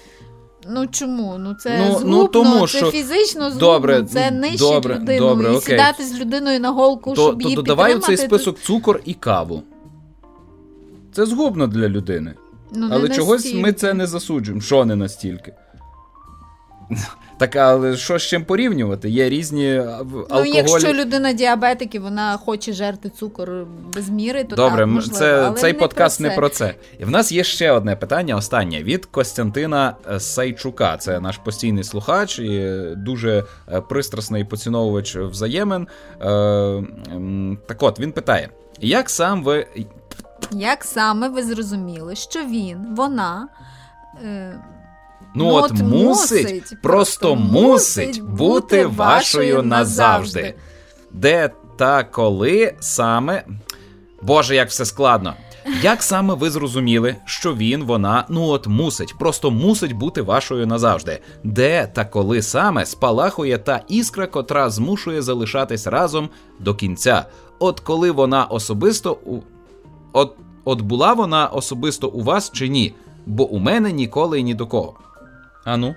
Ну 0.70 0.88
чому? 0.88 1.38
Ну 1.40 1.54
це 1.54 1.78
ну, 1.80 1.92
згубно, 1.92 2.18
ну, 2.18 2.28
тому, 2.28 2.68
це 2.68 2.78
що... 2.78 2.92
фізично 2.92 3.50
згубно, 3.50 3.60
добре, 3.60 4.04
це 4.04 4.32
нищить 4.32 4.60
добре, 4.60 4.96
людину. 4.96 5.20
Добре, 5.20 5.48
і 5.48 5.50
окей. 5.50 5.62
сідати 5.62 6.04
з 6.04 6.20
людиною 6.20 6.60
на 6.60 6.70
голку, 6.70 7.14
то, 7.14 7.22
щоб 7.22 7.42
то, 7.42 7.44
її 7.44 7.56
то, 7.56 7.62
підтримати. 7.62 7.94
Давай 7.94 8.00
цей 8.00 8.28
список 8.28 8.60
цукор 8.60 9.02
і 9.06 9.14
каву. 9.14 9.64
Це 11.14 11.26
згубно 11.26 11.68
для 11.68 11.90
людини. 11.90 12.34
Ну, 12.72 12.90
Але 12.92 13.10
чогось 13.10 13.54
ми 13.54 13.74
це 13.74 13.94
не 13.94 14.08
засуджуємо. 14.08 14.62
Що 14.62 14.86
не 14.86 14.96
настільки? 14.96 15.54
Так, 17.40 17.56
але 17.56 17.98
що 17.98 18.20
з 18.20 18.24
чим 18.24 18.46
порівнювати? 18.46 19.10
Є 19.10 19.30
різні 19.30 19.78
алкоголі. 19.78 20.28
Ну, 20.32 20.46
якщо 20.46 20.94
людина 20.94 21.34
діабетик 21.34 21.96
і 21.96 22.00
вона 22.00 22.38
хоче 22.38 22.74
жерти 22.74 23.10
цукор 23.10 23.66
без 23.94 24.10
міри, 24.10 24.44
то 24.44 24.56
Добре, 24.56 24.78
так, 24.78 24.88
можливо. 24.88 25.20
Це, 25.20 25.42
але 25.42 25.56
цей 25.56 25.74
не 25.74 25.80
подкаст 25.80 26.20
про 26.20 26.30
не 26.30 26.36
про 26.36 26.50
це. 26.50 26.76
І 27.00 27.06
в 27.06 27.10
нас 27.10 27.32
є 27.32 27.44
ще 27.44 27.72
одне 27.72 27.96
питання, 27.96 28.36
останнє 28.36 28.84
від 28.84 29.06
Костянтина 29.06 29.96
е, 30.12 30.20
Сайчука. 30.20 30.98
Це 30.98 31.20
наш 31.20 31.38
постійний 31.38 31.84
слухач 31.84 32.40
і 32.40 32.80
дуже 32.98 33.44
е, 33.72 33.82
пристрасний 33.82 34.44
поціновувач 34.44 35.16
взаємин. 35.16 35.88
Е, 36.22 36.26
так 37.68 37.84
от 37.84 38.00
він 38.00 38.12
питає: 38.12 38.50
як 38.82 39.10
сам 39.10 39.44
ви. 39.44 39.68
Як 40.52 40.84
саме 40.84 41.30
ви 41.30 41.44
зрозуміли, 41.44 42.16
що 42.16 42.46
він, 42.46 42.96
вона. 42.96 43.48
Ну, 45.36 45.46
ну 45.46 45.54
от, 45.54 45.72
мусить, 45.74 46.82
просто 46.82 47.36
мусить 47.36 48.22
бути 48.22 48.86
вашою 48.86 49.64
назавжди. 49.64 50.54
Де 51.12 51.50
та 51.78 52.04
коли 52.04 52.74
саме. 52.80 53.44
Боже, 54.22 54.56
як 54.56 54.70
все 54.70 54.86
складно. 54.86 55.34
Як 55.82 56.04
саме 56.04 56.34
ви 56.34 56.50
зрозуміли, 56.50 57.16
що 57.26 57.56
він, 57.56 57.84
вона, 57.84 58.26
ну 58.30 58.48
от 58.48 58.68
мусить, 58.68 59.16
просто 59.20 59.52
мусить 59.52 59.94
бути 59.94 60.22
вашою 60.22 60.68
назавжди? 60.68 61.20
Де 61.44 61.88
та 61.94 62.06
коли 62.06 62.42
саме 62.42 62.86
спалахує 62.86 63.58
та 63.58 63.82
іскра, 63.88 64.28
котра 64.28 64.70
змушує 64.70 65.22
залишатись 65.22 65.88
разом 65.88 66.30
до 66.60 66.76
кінця? 66.76 67.26
От 67.60 67.80
коли 67.80 68.12
вона 68.12 68.46
особисто 68.46 69.18
у. 69.26 69.40
От, 70.14 70.36
От 70.66 70.82
була 70.82 71.14
вона 71.14 71.48
особисто 71.48 72.08
у 72.08 72.24
вас 72.24 72.52
чи 72.52 72.68
ні? 72.68 72.94
Бо 73.26 73.48
у 73.48 73.60
мене 73.60 73.92
ніколи 73.92 74.40
і 74.40 74.44
ні 74.44 74.54
до 74.54 74.68
кого. 74.68 74.94
Ану. 75.70 75.96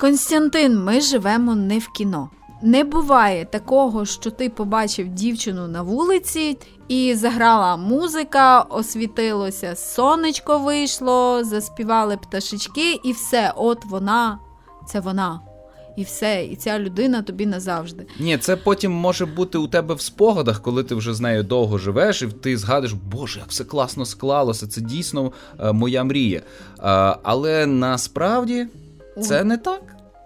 Константин, 0.00 0.84
ми 0.84 1.00
живемо 1.00 1.54
не 1.54 1.78
в 1.78 1.88
кіно. 1.88 2.30
Не 2.62 2.84
буває 2.84 3.44
такого, 3.44 4.06
що 4.06 4.30
ти 4.30 4.48
побачив 4.50 5.08
дівчину 5.08 5.68
на 5.68 5.82
вулиці 5.82 6.58
і 6.88 7.14
заграла 7.14 7.76
музика, 7.76 8.60
освітилося 8.60 9.76
сонечко 9.76 10.58
вийшло, 10.58 11.44
заспівали 11.44 12.16
пташечки, 12.16 12.92
і 12.92 13.12
все, 13.12 13.52
от 13.56 13.84
вона, 13.84 14.38
це 14.86 15.00
вона 15.00 15.40
і 15.98 16.02
все, 16.02 16.44
і 16.44 16.56
ця 16.56 16.78
людина 16.78 17.22
тобі 17.22 17.46
назавжди. 17.46 18.06
Ні, 18.20 18.38
це 18.38 18.56
потім 18.56 18.92
може 18.92 19.26
бути 19.26 19.58
у 19.58 19.68
тебе 19.68 19.94
в 19.94 20.00
спогадах, 20.00 20.62
коли 20.62 20.84
ти 20.84 20.94
вже 20.94 21.14
з 21.14 21.20
нею 21.20 21.42
довго 21.42 21.78
живеш, 21.78 22.22
і 22.22 22.26
ти 22.26 22.56
згадуєш, 22.56 22.92
Боже, 22.92 23.38
як 23.38 23.48
все 23.48 23.64
класно 23.64 24.04
склалося, 24.04 24.66
це 24.66 24.80
дійсно 24.80 25.32
е, 25.60 25.72
моя 25.72 26.04
мрія. 26.04 26.38
Е, 26.38 26.42
але 27.22 27.66
насправді 27.66 28.66
це 29.22 29.44
не 29.44 29.56
так. 29.56 29.80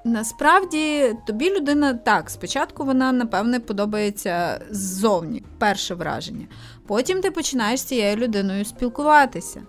Насправді 0.04 1.14
тобі 1.26 1.50
людина 1.56 1.94
так, 1.94 2.30
спочатку 2.30 2.84
вона, 2.84 3.12
напевне, 3.12 3.60
подобається 3.60 4.60
ззовні, 4.70 5.42
перше 5.58 5.94
враження. 5.94 6.46
Потім 6.86 7.20
ти 7.20 7.30
починаєш 7.30 7.80
з 7.80 7.84
цією 7.84 8.16
людиною 8.16 8.64
спілкуватися. 8.64 9.62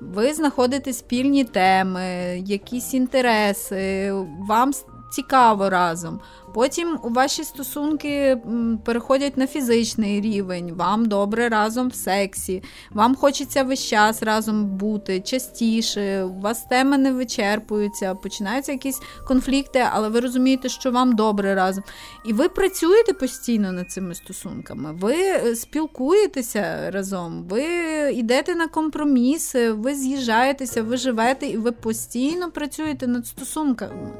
Ви 0.00 0.34
знаходите 0.34 0.92
спільні 0.92 1.44
теми, 1.44 2.02
якісь 2.46 2.94
інтереси, 2.94 4.12
вам 4.48 4.72
цікаво 5.10 5.70
разом. 5.70 6.20
Потім 6.54 6.98
ваші 7.02 7.44
стосунки 7.44 8.38
переходять 8.84 9.36
на 9.36 9.46
фізичний 9.46 10.20
рівень, 10.20 10.72
вам 10.74 11.06
добре 11.06 11.48
разом 11.48 11.88
в 11.88 11.94
сексі, 11.94 12.62
вам 12.90 13.16
хочеться 13.16 13.62
весь 13.62 13.86
час 13.86 14.22
разом 14.22 14.66
бути 14.66 15.20
частіше, 15.20 16.22
у 16.22 16.40
вас 16.40 16.62
теми 16.62 16.98
не 16.98 17.12
вичерпуються, 17.12 18.14
починаються 18.14 18.72
якісь 18.72 19.00
конфлікти, 19.28 19.86
але 19.92 20.08
ви 20.08 20.20
розумієте, 20.20 20.68
що 20.68 20.90
вам 20.90 21.16
добре 21.16 21.54
разом. 21.54 21.84
І 22.26 22.32
ви 22.32 22.48
працюєте 22.48 23.12
постійно 23.12 23.72
над 23.72 23.90
цими 23.90 24.14
стосунками, 24.14 24.92
ви 24.92 25.14
е, 25.14 25.56
спілкуєтеся 25.56 26.90
разом, 26.90 27.44
ви 27.48 27.64
йдете 28.12 28.54
на 28.54 28.66
компроміси, 28.66 29.72
ви 29.72 29.94
з'їжджаєтеся, 29.94 30.82
ви 30.82 30.96
живете 30.96 31.46
і 31.46 31.56
ви 31.56 31.72
постійно 31.72 32.50
працюєте 32.50 33.06
над 33.06 33.26
стосунками. 33.26 34.10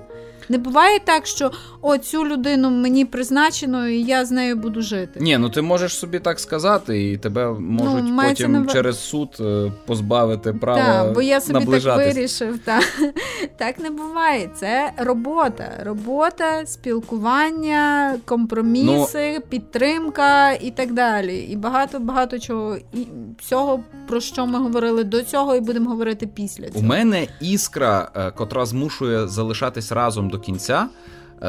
Не 0.49 0.59
буває 0.59 0.99
так, 0.99 1.27
що 1.27 1.51
о, 1.81 1.99
цю 1.99 2.20
людину 2.25 2.71
мені 2.71 3.05
призначено, 3.05 3.89
і 3.89 4.03
я 4.03 4.25
з 4.25 4.31
нею 4.31 4.57
буду 4.57 4.83
жити. 4.83 5.21
Ні, 5.21 5.39
ну 5.39 5.49
ти 5.49 5.63
можеш 5.63 5.97
собі 5.97 6.19
так 6.19 6.41
сказати, 6.41 7.11
і 7.11 7.17
тебе 7.17 7.53
можуть 7.53 8.05
ну, 8.07 8.23
потім 8.23 8.53
на... 8.53 8.67
через 8.67 8.99
суд 8.99 9.29
е, 9.41 9.73
позбавити 9.87 10.53
права. 10.53 11.05
Так, 11.05 11.15
бо 11.15 11.23
я 11.23 11.41
собі 11.41 11.81
так 11.81 11.97
вирішив. 11.97 12.59
Так. 12.59 12.85
так 13.57 13.79
не 13.79 13.91
буває. 13.91 14.51
Це 14.55 14.93
робота. 14.97 15.81
Робота, 15.85 16.67
спілкування, 16.67 18.15
компроміси, 18.25 19.33
ну, 19.35 19.41
підтримка 19.49 20.53
і 20.53 20.71
так 20.71 20.93
далі. 20.93 21.39
І 21.39 21.57
багато-багато 21.57 22.39
чого 22.39 22.77
і 22.77 23.07
всього, 23.39 23.81
про 24.09 24.21
що 24.21 24.47
ми 24.47 24.59
говорили 24.59 25.05
до 25.05 25.23
цього, 25.23 25.57
і 25.57 25.61
будемо 25.61 25.91
говорити 25.91 26.27
після 26.27 26.69
цього. 26.69 26.81
У 26.81 26.83
мене 26.83 27.27
іскра, 27.41 28.11
е, 28.17 28.31
котра 28.31 28.67
змушує 28.67 29.29
залишатись 29.29 29.93
разом 29.93 30.31
до 30.31 30.39
кінця, 30.39 30.89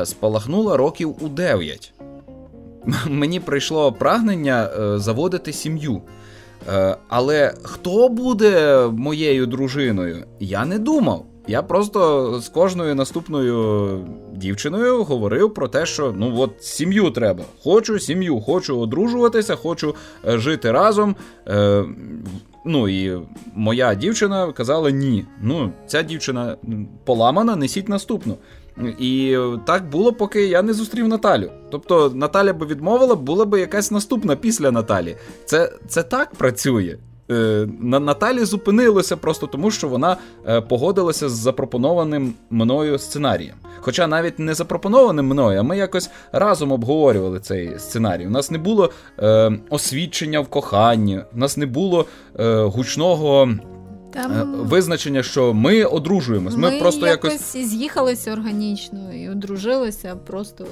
спалахнула 0.03 0.77
років 0.77 1.15
у 1.21 1.27
9. 1.27 1.93
Мені 3.07 3.39
прийшло 3.39 3.91
прагнення 3.91 4.69
е, 4.79 4.99
заводити 4.99 5.53
сім'ю. 5.53 6.01
Е, 6.69 6.97
але 7.07 7.53
хто 7.63 8.09
буде 8.09 8.85
моєю 8.87 9.45
дружиною? 9.45 10.23
Я 10.39 10.65
не 10.65 10.79
думав. 10.79 11.25
Я 11.47 11.61
просто 11.61 12.39
з 12.39 12.49
кожною 12.49 12.95
наступною 12.95 14.07
дівчиною 14.33 15.03
говорив 15.03 15.53
про 15.53 15.67
те, 15.67 15.85
що 15.85 16.13
ну 16.17 16.39
от 16.39 16.63
сім'ю 16.63 17.11
треба. 17.11 17.43
Хочу 17.63 17.99
сім'ю, 17.99 18.41
хочу 18.41 18.79
одружуватися, 18.79 19.55
хочу 19.55 19.95
жити 20.23 20.71
разом. 20.71 21.15
Ну 22.65 22.87
і 22.89 23.21
моя 23.55 23.95
дівчина 23.95 24.51
казала 24.51 24.91
ні. 24.91 25.25
Ну, 25.41 25.73
ця 25.87 26.03
дівчина 26.03 26.57
поламана, 27.05 27.55
несіть 27.55 27.89
наступну. 27.89 28.37
І 28.99 29.37
так 29.65 29.89
було, 29.89 30.13
поки 30.13 30.45
я 30.45 30.61
не 30.61 30.73
зустрів 30.73 31.07
Наталю. 31.07 31.51
Тобто 31.71 32.11
Наталя 32.15 32.53
би 32.53 32.65
відмовила, 32.65 33.15
була 33.15 33.45
б 33.45 33.59
якась 33.59 33.91
наступна 33.91 34.35
після 34.35 34.71
Наталі. 34.71 35.17
Це, 35.45 35.73
Це 35.87 36.03
так 36.03 36.35
працює. 36.35 36.97
Е, 37.31 37.67
на 37.79 37.99
Наталі 37.99 38.45
зупинилося 38.45 39.17
просто 39.17 39.47
тому, 39.47 39.71
що 39.71 39.87
вона 39.87 40.17
е, 40.47 40.61
погодилася 40.61 41.29
з 41.29 41.31
запропонованим 41.31 42.33
мною 42.49 42.99
сценарієм. 42.99 43.55
Хоча 43.79 44.07
навіть 44.07 44.39
не 44.39 44.53
запропонованим 44.53 45.25
мною, 45.25 45.59
а 45.59 45.63
ми 45.63 45.77
якось 45.77 46.09
разом 46.31 46.71
обговорювали 46.71 47.39
цей 47.39 47.79
сценарій. 47.79 48.27
У 48.27 48.29
нас 48.29 48.51
не 48.51 48.57
було 48.57 48.91
е, 49.19 49.51
освідчення 49.69 50.39
в 50.39 50.47
коханні, 50.47 51.19
у 51.35 51.37
нас 51.37 51.57
не 51.57 51.65
було 51.65 52.05
е, 52.39 52.63
гучного. 52.63 53.49
Там... 54.13 54.31
Е, 54.31 54.43
визначення, 54.43 55.23
що 55.23 55.53
ми 55.53 55.83
одружуємось. 55.83 56.55
Ми, 56.55 56.71
ми 56.71 56.79
просто 56.79 57.07
якось, 57.07 57.55
якось 57.55 57.69
з'їхалися 57.69 58.33
органічно 58.33 59.13
і 59.13 59.29
одружилися 59.29 60.15
просто 60.15 60.65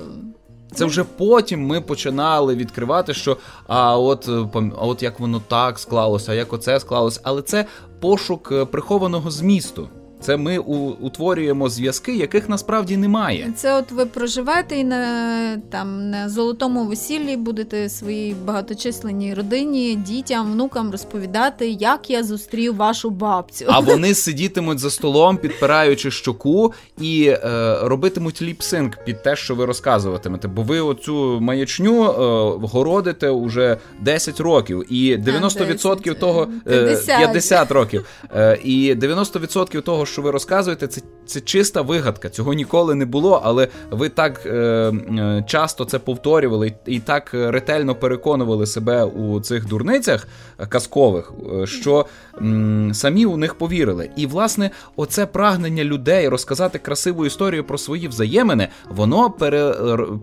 це 0.76 0.86
вже 0.86 1.04
потім 1.04 1.66
ми 1.68 1.82
починали 1.82 2.56
відкривати, 2.56 3.14
що 3.14 3.38
а 3.68 3.98
от 3.98 4.28
е, 4.28 4.62
а 4.78 4.86
от 4.86 5.04
як 5.04 5.20
воно 5.20 5.42
так 5.48 5.80
склалося, 5.80 6.32
а 6.32 6.36
як 6.36 6.54
оце 6.54 6.80
склалося, 6.80 7.20
але 7.24 7.42
це 7.42 7.66
пошук 8.00 8.50
е, 8.52 8.66
прихованого 8.66 9.32
змісту. 9.32 9.90
Це 10.22 10.38
ми 10.38 10.58
утворюємо 11.02 11.70
зв'язки, 11.70 12.16
яких 12.16 12.50
насправді 12.50 12.98
немає. 12.98 13.54
Це 13.56 13.76
от 13.76 13.92
ви 13.92 14.06
проживаєте 14.06 14.76
і 14.76 14.84
на 14.84 15.58
там 15.70 16.10
на 16.10 16.30
золотому 16.30 16.86
весіллі 16.86 17.38
будете 17.38 17.90
своїй 17.90 18.36
багаточисленній 18.46 19.34
родині, 19.34 19.96
дітям, 19.96 20.52
внукам 20.52 20.92
розповідати, 20.92 21.70
як 21.70 22.10
я 22.10 22.24
зустрів 22.24 22.76
вашу 22.76 23.10
бабцю. 23.10 23.66
А 23.68 23.80
вони 23.90 24.16
сидітимуть 24.16 24.80
за 24.80 24.90
столом, 24.90 25.38
підпираючи 25.38 26.12
щоку, 26.12 26.74
і 27.02 27.28
е, 27.28 27.40
робитимуть 27.82 28.42
ліпсинг 28.42 29.04
під 29.06 29.24
те, 29.24 29.36
що 29.36 29.56
ви 29.56 29.66
розказуватимете. 29.66 30.48
Бо 30.48 30.62
ви 30.62 30.80
оцю 30.80 31.40
маячню 31.42 32.04
е, 32.04 32.68
городите 32.68 33.30
уже 33.30 33.78
10 34.02 34.40
років, 34.40 34.94
і 34.94 35.18
90% 35.18 36.04
10. 36.04 36.20
того 36.20 36.48
е, 36.68 36.84
50. 36.84 37.18
50 37.20 37.72
років. 37.72 38.06
Е, 38.36 38.60
і 38.64 38.96
90% 38.96 39.82
того 39.82 40.06
що 40.10 40.22
ви 40.22 40.32
розказуєте, 40.32 40.88
це 40.88 41.02
це 41.30 41.42
чиста 41.42 41.82
вигадка. 41.82 42.30
Цього 42.30 42.54
ніколи 42.54 42.96
не 42.96 43.06
було, 43.06 43.42
але 43.44 43.68
ви 43.92 44.10
так 44.10 44.46
е, 44.46 44.52
е 44.52 45.44
часто 45.48 45.86
це 45.86 46.00
повторювали 46.00 46.74
і 46.86 47.00
так 47.00 47.30
ретельно 47.34 47.96
переконували 47.96 48.66
себе 48.66 49.04
у 49.04 49.40
цих 49.40 49.66
дурницях 49.68 50.28
казкових, 50.70 51.34
е, 51.62 51.68
що 51.68 52.06
м, 52.42 52.92
самі 52.94 53.26
у 53.26 53.38
них 53.38 53.56
повірили. 53.56 54.10
І, 54.16 54.26
власне, 54.26 54.70
оце 54.96 55.26
прагнення 55.26 55.84
людей 55.84 56.28
розказати 56.28 56.80
красиву 56.80 57.26
історію 57.26 57.64
про 57.64 57.78
свої 57.78 58.08
взаємини, 58.08 58.68
воно 58.90 59.30
пере, 59.30 59.74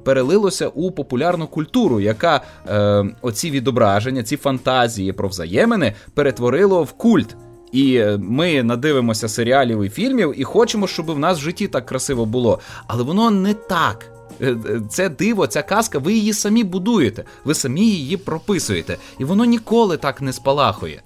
перелилося 0.05 0.69
у 0.69 0.91
популярну 0.91 1.47
культуру, 1.47 2.01
яка 2.01 2.41
е, 2.69 3.05
оці 3.23 3.51
відображення, 3.51 4.23
ці 4.23 4.37
фантазії 4.37 5.13
про 5.13 5.29
взаємини 5.29 5.95
перетворило 6.15 6.83
в 6.83 6.93
культ. 6.93 7.37
І 7.77 8.05
ми 8.19 8.63
надивимося 8.63 9.29
серіалів 9.29 9.83
і 9.83 9.89
фільмів, 9.89 10.35
і 10.37 10.45
хочемо, 10.45 10.87
щоб 10.87 11.11
в 11.11 11.19
нас 11.19 11.39
в 11.39 11.43
житті 11.43 11.69
так 11.69 11.87
красиво 11.87 12.27
було. 12.27 12.61
Але 12.87 13.03
воно 13.03 13.31
не 13.31 13.55
так. 13.55 14.11
Е, 14.41 14.57
е, 14.67 14.81
це 14.91 15.09
диво, 15.09 15.47
ця 15.47 15.63
казка, 15.63 15.99
ви 15.99 16.13
її 16.13 16.33
самі 16.33 16.65
будуєте, 16.65 17.25
ви 17.45 17.55
самі 17.55 17.81
її 17.81 18.17
прописуєте, 18.17 18.97
і 19.19 19.25
воно 19.25 19.45
ніколи 19.45 19.97
так 19.97 20.23
не 20.23 20.33
спалахує. 20.33 21.03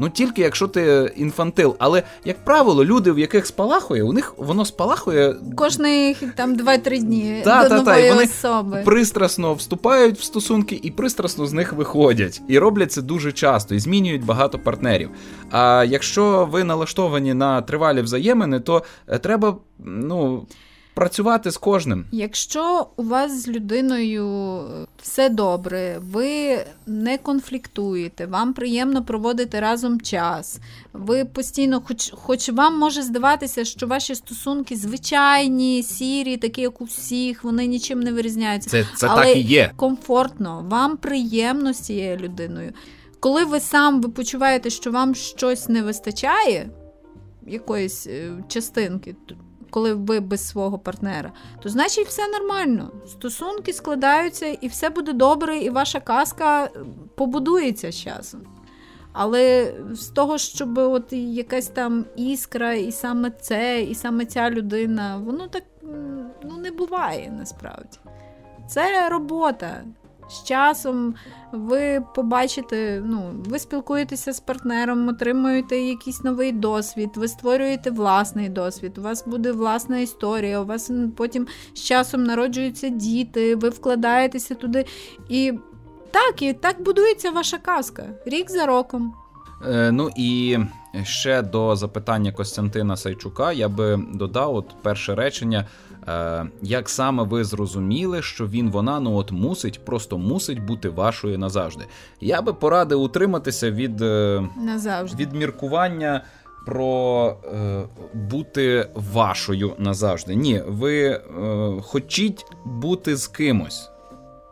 Ну 0.00 0.08
тільки 0.08 0.42
якщо 0.42 0.68
ти 0.68 1.12
інфантил. 1.16 1.76
Але, 1.78 2.02
як 2.24 2.44
правило, 2.44 2.84
люди, 2.84 3.12
в 3.12 3.18
яких 3.18 3.46
спалахує, 3.46 4.02
у 4.02 4.12
них 4.12 4.34
воно 4.36 4.64
спалахує 4.64 5.34
кожних 5.56 6.22
там 6.36 6.56
2-3 6.56 6.98
дні 6.98 7.42
та, 7.44 7.62
до 7.62 7.68
та, 7.68 7.82
та, 7.82 8.08
вони 8.08 8.24
особи. 8.24 8.82
пристрасно 8.84 9.54
вступають 9.54 10.18
в 10.18 10.22
стосунки 10.22 10.80
і 10.82 10.90
пристрасно 10.90 11.46
з 11.46 11.52
них 11.52 11.72
виходять. 11.72 12.40
І 12.48 12.58
роблять 12.58 12.92
це 12.92 13.02
дуже 13.02 13.32
часто 13.32 13.74
і 13.74 13.78
змінюють 13.78 14.24
багато 14.24 14.58
партнерів. 14.58 15.10
А 15.50 15.84
якщо 15.88 16.48
ви 16.52 16.64
налаштовані 16.64 17.34
на 17.34 17.62
тривалі 17.62 18.02
взаємини, 18.02 18.60
то 18.60 18.82
е, 19.08 19.18
треба, 19.18 19.56
ну 19.78 20.46
працювати 20.98 21.50
з 21.50 21.56
кожним. 21.56 22.04
Якщо 22.12 22.86
у 22.96 23.02
вас 23.02 23.42
з 23.42 23.48
людиною 23.48 24.60
все 25.02 25.28
добре, 25.28 25.98
ви 26.12 26.58
не 26.86 27.18
конфліктуєте, 27.18 28.26
вам 28.26 28.52
приємно 28.52 29.04
проводити 29.04 29.60
разом 29.60 30.00
час. 30.00 30.58
Ви 30.92 31.24
постійно, 31.24 31.82
хоч 31.86 32.10
хоч 32.10 32.48
вам 32.48 32.78
може 32.78 33.02
здаватися, 33.02 33.64
що 33.64 33.86
ваші 33.86 34.14
стосунки 34.14 34.76
звичайні, 34.76 35.82
сірі, 35.82 36.36
такі, 36.36 36.60
як 36.60 36.80
у 36.80 36.84
всіх, 36.84 37.44
вони 37.44 37.66
нічим 37.66 38.00
не 38.00 38.12
вирізняються. 38.12 38.70
Це 38.70 38.86
це 38.96 39.06
Але 39.10 39.24
так 39.24 39.36
і 39.36 39.40
є. 39.40 39.72
комфортно, 39.76 40.66
вам 40.68 40.96
приємно 40.96 41.72
з 41.72 41.78
цією 41.80 42.16
людиною. 42.16 42.72
Коли 43.20 43.44
ви 43.44 43.60
сам 43.60 44.00
ви 44.00 44.08
почуваєте, 44.08 44.70
що 44.70 44.90
вам 44.90 45.14
щось 45.14 45.68
не 45.68 45.82
вистачає, 45.82 46.70
якоїсь 47.46 48.06
е, 48.06 48.30
частинки 48.48 49.16
коли 49.70 49.94
ви 49.94 50.20
без 50.20 50.48
свого 50.48 50.78
партнера, 50.78 51.32
то 51.62 51.68
значить 51.68 52.06
все 52.06 52.28
нормально. 52.28 52.90
Стосунки 53.06 53.72
складаються, 53.72 54.46
і 54.46 54.68
все 54.68 54.90
буде 54.90 55.12
добре, 55.12 55.58
і 55.58 55.70
ваша 55.70 56.00
казка 56.00 56.64
е, 56.64 56.70
побудується 57.14 57.92
з 57.92 57.96
часом. 57.96 58.40
Але 59.12 59.74
з 59.92 60.06
того, 60.06 60.38
щоб 60.38 60.78
от 60.78 61.12
якась 61.12 61.66
там 61.66 62.04
іскра, 62.16 62.74
і 62.74 62.92
саме 62.92 63.30
це, 63.30 63.82
і 63.82 63.94
саме 63.94 64.26
ця 64.26 64.50
людина, 64.50 65.18
воно 65.18 65.48
так 65.48 65.62
ну, 66.44 66.56
не 66.58 66.70
буває 66.70 67.34
насправді. 67.38 67.98
Це 68.68 69.08
робота. 69.08 69.84
З 70.28 70.44
часом 70.44 71.14
ви 71.52 72.04
побачите, 72.14 73.02
ну, 73.04 73.30
ви 73.46 73.58
спілкуєтеся 73.58 74.32
з 74.32 74.40
партнером, 74.40 75.08
отримуєте 75.08 75.78
якийсь 75.78 76.24
новий 76.24 76.52
досвід, 76.52 77.10
ви 77.14 77.28
створюєте 77.28 77.90
власний 77.90 78.48
досвід, 78.48 78.98
у 78.98 79.02
вас 79.02 79.26
буде 79.26 79.52
власна 79.52 79.98
історія, 79.98 80.60
у 80.60 80.64
вас 80.64 80.90
потім 81.16 81.46
з 81.74 81.80
часом 81.80 82.24
народжуються 82.24 82.88
діти, 82.88 83.56
ви 83.56 83.68
вкладаєтеся 83.68 84.54
туди. 84.54 84.84
І 85.28 85.52
так, 86.10 86.42
і 86.42 86.52
так 86.52 86.82
будується 86.82 87.30
ваша 87.30 87.58
казка 87.58 88.04
рік 88.26 88.50
за 88.50 88.66
роком. 88.66 89.14
Е, 89.68 89.92
Ну 89.92 90.10
і 90.16 90.58
ще 91.02 91.42
до 91.42 91.76
запитання 91.76 92.32
Костянтина 92.32 92.96
Сайчука 92.96 93.52
я 93.52 93.68
би 93.68 94.00
додав 94.14 94.54
от 94.54 94.74
перше 94.82 95.14
речення. 95.14 95.66
Е, 96.08 96.46
як 96.62 96.88
саме 96.88 97.22
ви 97.22 97.44
зрозуміли, 97.44 98.22
що 98.22 98.46
він 98.46 98.70
вона 98.70 99.00
ну 99.00 99.14
от 99.14 99.32
мусить, 99.32 99.84
просто 99.84 100.18
мусить 100.18 100.64
бути 100.64 100.88
вашою 100.88 101.38
назавжди? 101.38 101.84
Я 102.20 102.42
би 102.42 102.52
порадив 102.52 103.02
утриматися 103.02 103.70
від 103.70 104.02
е, 104.02 104.48
назавжди. 104.56 105.22
від 105.22 105.32
міркування 105.32 106.24
про 106.66 107.36
е, 107.54 107.82
бути 108.14 108.88
вашою 108.94 109.72
назавжди. 109.78 110.34
Ні, 110.34 110.62
ви 110.66 111.04
е, 111.04 111.20
хочіть 111.82 112.44
бути 112.64 113.16
з 113.16 113.26
кимось. 113.26 113.90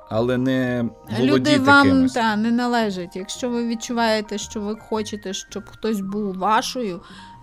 Але 0.08 0.38
не 0.38 0.88
володіти 1.10 1.32
Люди 1.32 1.58
вам 1.58 1.88
кимось. 1.88 2.12
та, 2.12 2.36
не 2.36 2.50
належать. 2.50 3.16
Якщо 3.16 3.50
ви 3.50 3.66
відчуваєте, 3.66 4.38
що 4.38 4.60
ви 4.60 4.76
хочете, 4.76 5.32
щоб 5.32 5.62
хтось 5.66 6.00
був 6.00 6.34
вашою, 6.34 7.00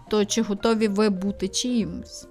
то 0.09 0.25
чи 0.25 0.41
готові 0.41 0.87
ви 0.87 1.09
бути 1.09 1.47
чиїмось? 1.47 2.27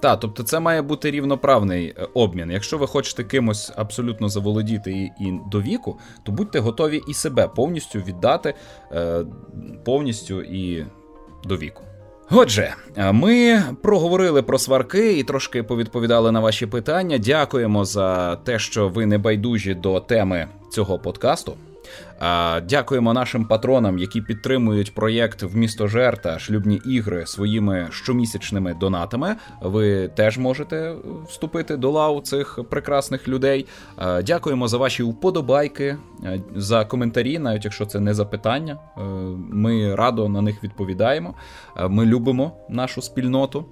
Так, 0.00 0.20
тобто 0.20 0.42
це 0.42 0.60
має 0.60 0.82
бути 0.82 1.10
рівноправний 1.10 1.94
е, 1.98 2.08
обмін. 2.14 2.50
Якщо 2.50 2.78
ви 2.78 2.86
хочете 2.86 3.24
кимось 3.24 3.72
абсолютно 3.76 4.28
заволодіти 4.28 4.92
і, 4.92 5.04
і 5.04 5.40
до 5.50 5.60
віку, 5.60 5.98
то 6.22 6.32
будьте 6.32 6.58
готові 6.58 7.02
і 7.08 7.14
себе 7.14 7.48
повністю 7.48 7.98
віддати 7.98 8.54
е, 8.92 9.24
повністю 9.84 10.42
і 10.42 10.86
до 11.44 11.56
віку. 11.56 11.82
Отже, 12.30 12.74
е, 12.96 13.12
ми 13.12 13.62
проговорили 13.82 14.42
про 14.42 14.58
сварки 14.58 15.18
і 15.18 15.24
трошки 15.24 15.62
повідповідали 15.62 16.32
на 16.32 16.40
ваші 16.40 16.66
питання. 16.66 17.18
Дякуємо 17.18 17.84
за 17.84 18.36
те, 18.36 18.58
що 18.58 18.88
ви 18.88 19.06
не 19.06 19.18
байдужі 19.18 19.74
до 19.74 20.00
теми 20.00 20.48
цього 20.70 20.98
подкасту. 20.98 21.54
Дякуємо 22.68 23.12
нашим 23.12 23.44
патронам, 23.44 23.98
які 23.98 24.20
підтримують 24.20 24.94
проєкт 24.94 25.42
в 25.42 25.56
місто 25.56 25.88
Жер 25.88 26.22
та 26.22 26.38
шлюбні 26.38 26.80
ігри 26.86 27.26
своїми 27.26 27.88
щомісячними 27.90 28.74
донатами. 28.74 29.36
Ви 29.62 30.08
теж 30.08 30.38
можете 30.38 30.94
вступити 31.28 31.76
до 31.76 31.90
лав 31.90 32.22
цих 32.22 32.58
прекрасних 32.70 33.28
людей. 33.28 33.66
Дякуємо 34.24 34.68
за 34.68 34.76
ваші 34.76 35.02
вподобайки, 35.02 35.96
за 36.56 36.84
коментарі, 36.84 37.38
навіть 37.38 37.64
якщо 37.64 37.86
це 37.86 38.00
не 38.00 38.14
запитання. 38.14 38.78
Ми 39.50 39.94
радо 39.94 40.28
на 40.28 40.42
них 40.42 40.64
відповідаємо. 40.64 41.34
Ми 41.88 42.06
любимо 42.06 42.52
нашу 42.68 43.02
спільноту. 43.02 43.64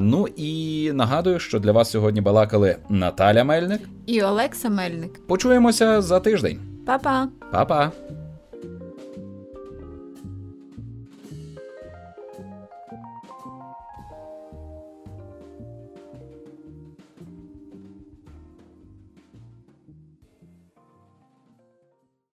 Ну 0.00 0.26
і 0.36 0.90
нагадую, 0.92 1.38
що 1.38 1.58
для 1.58 1.72
вас 1.72 1.90
сьогодні 1.90 2.20
балакали 2.20 2.76
Наталя 2.88 3.44
Мельник 3.44 3.80
і 4.06 4.22
Олекса 4.22 4.68
Мельник. 4.68 5.26
Почуємося 5.26 6.02
за 6.02 6.20
тиждень. 6.20 6.73
Pa, 6.84 7.00
pa. 7.00 7.28
Pa, 7.50 7.64
pa. 7.64 7.80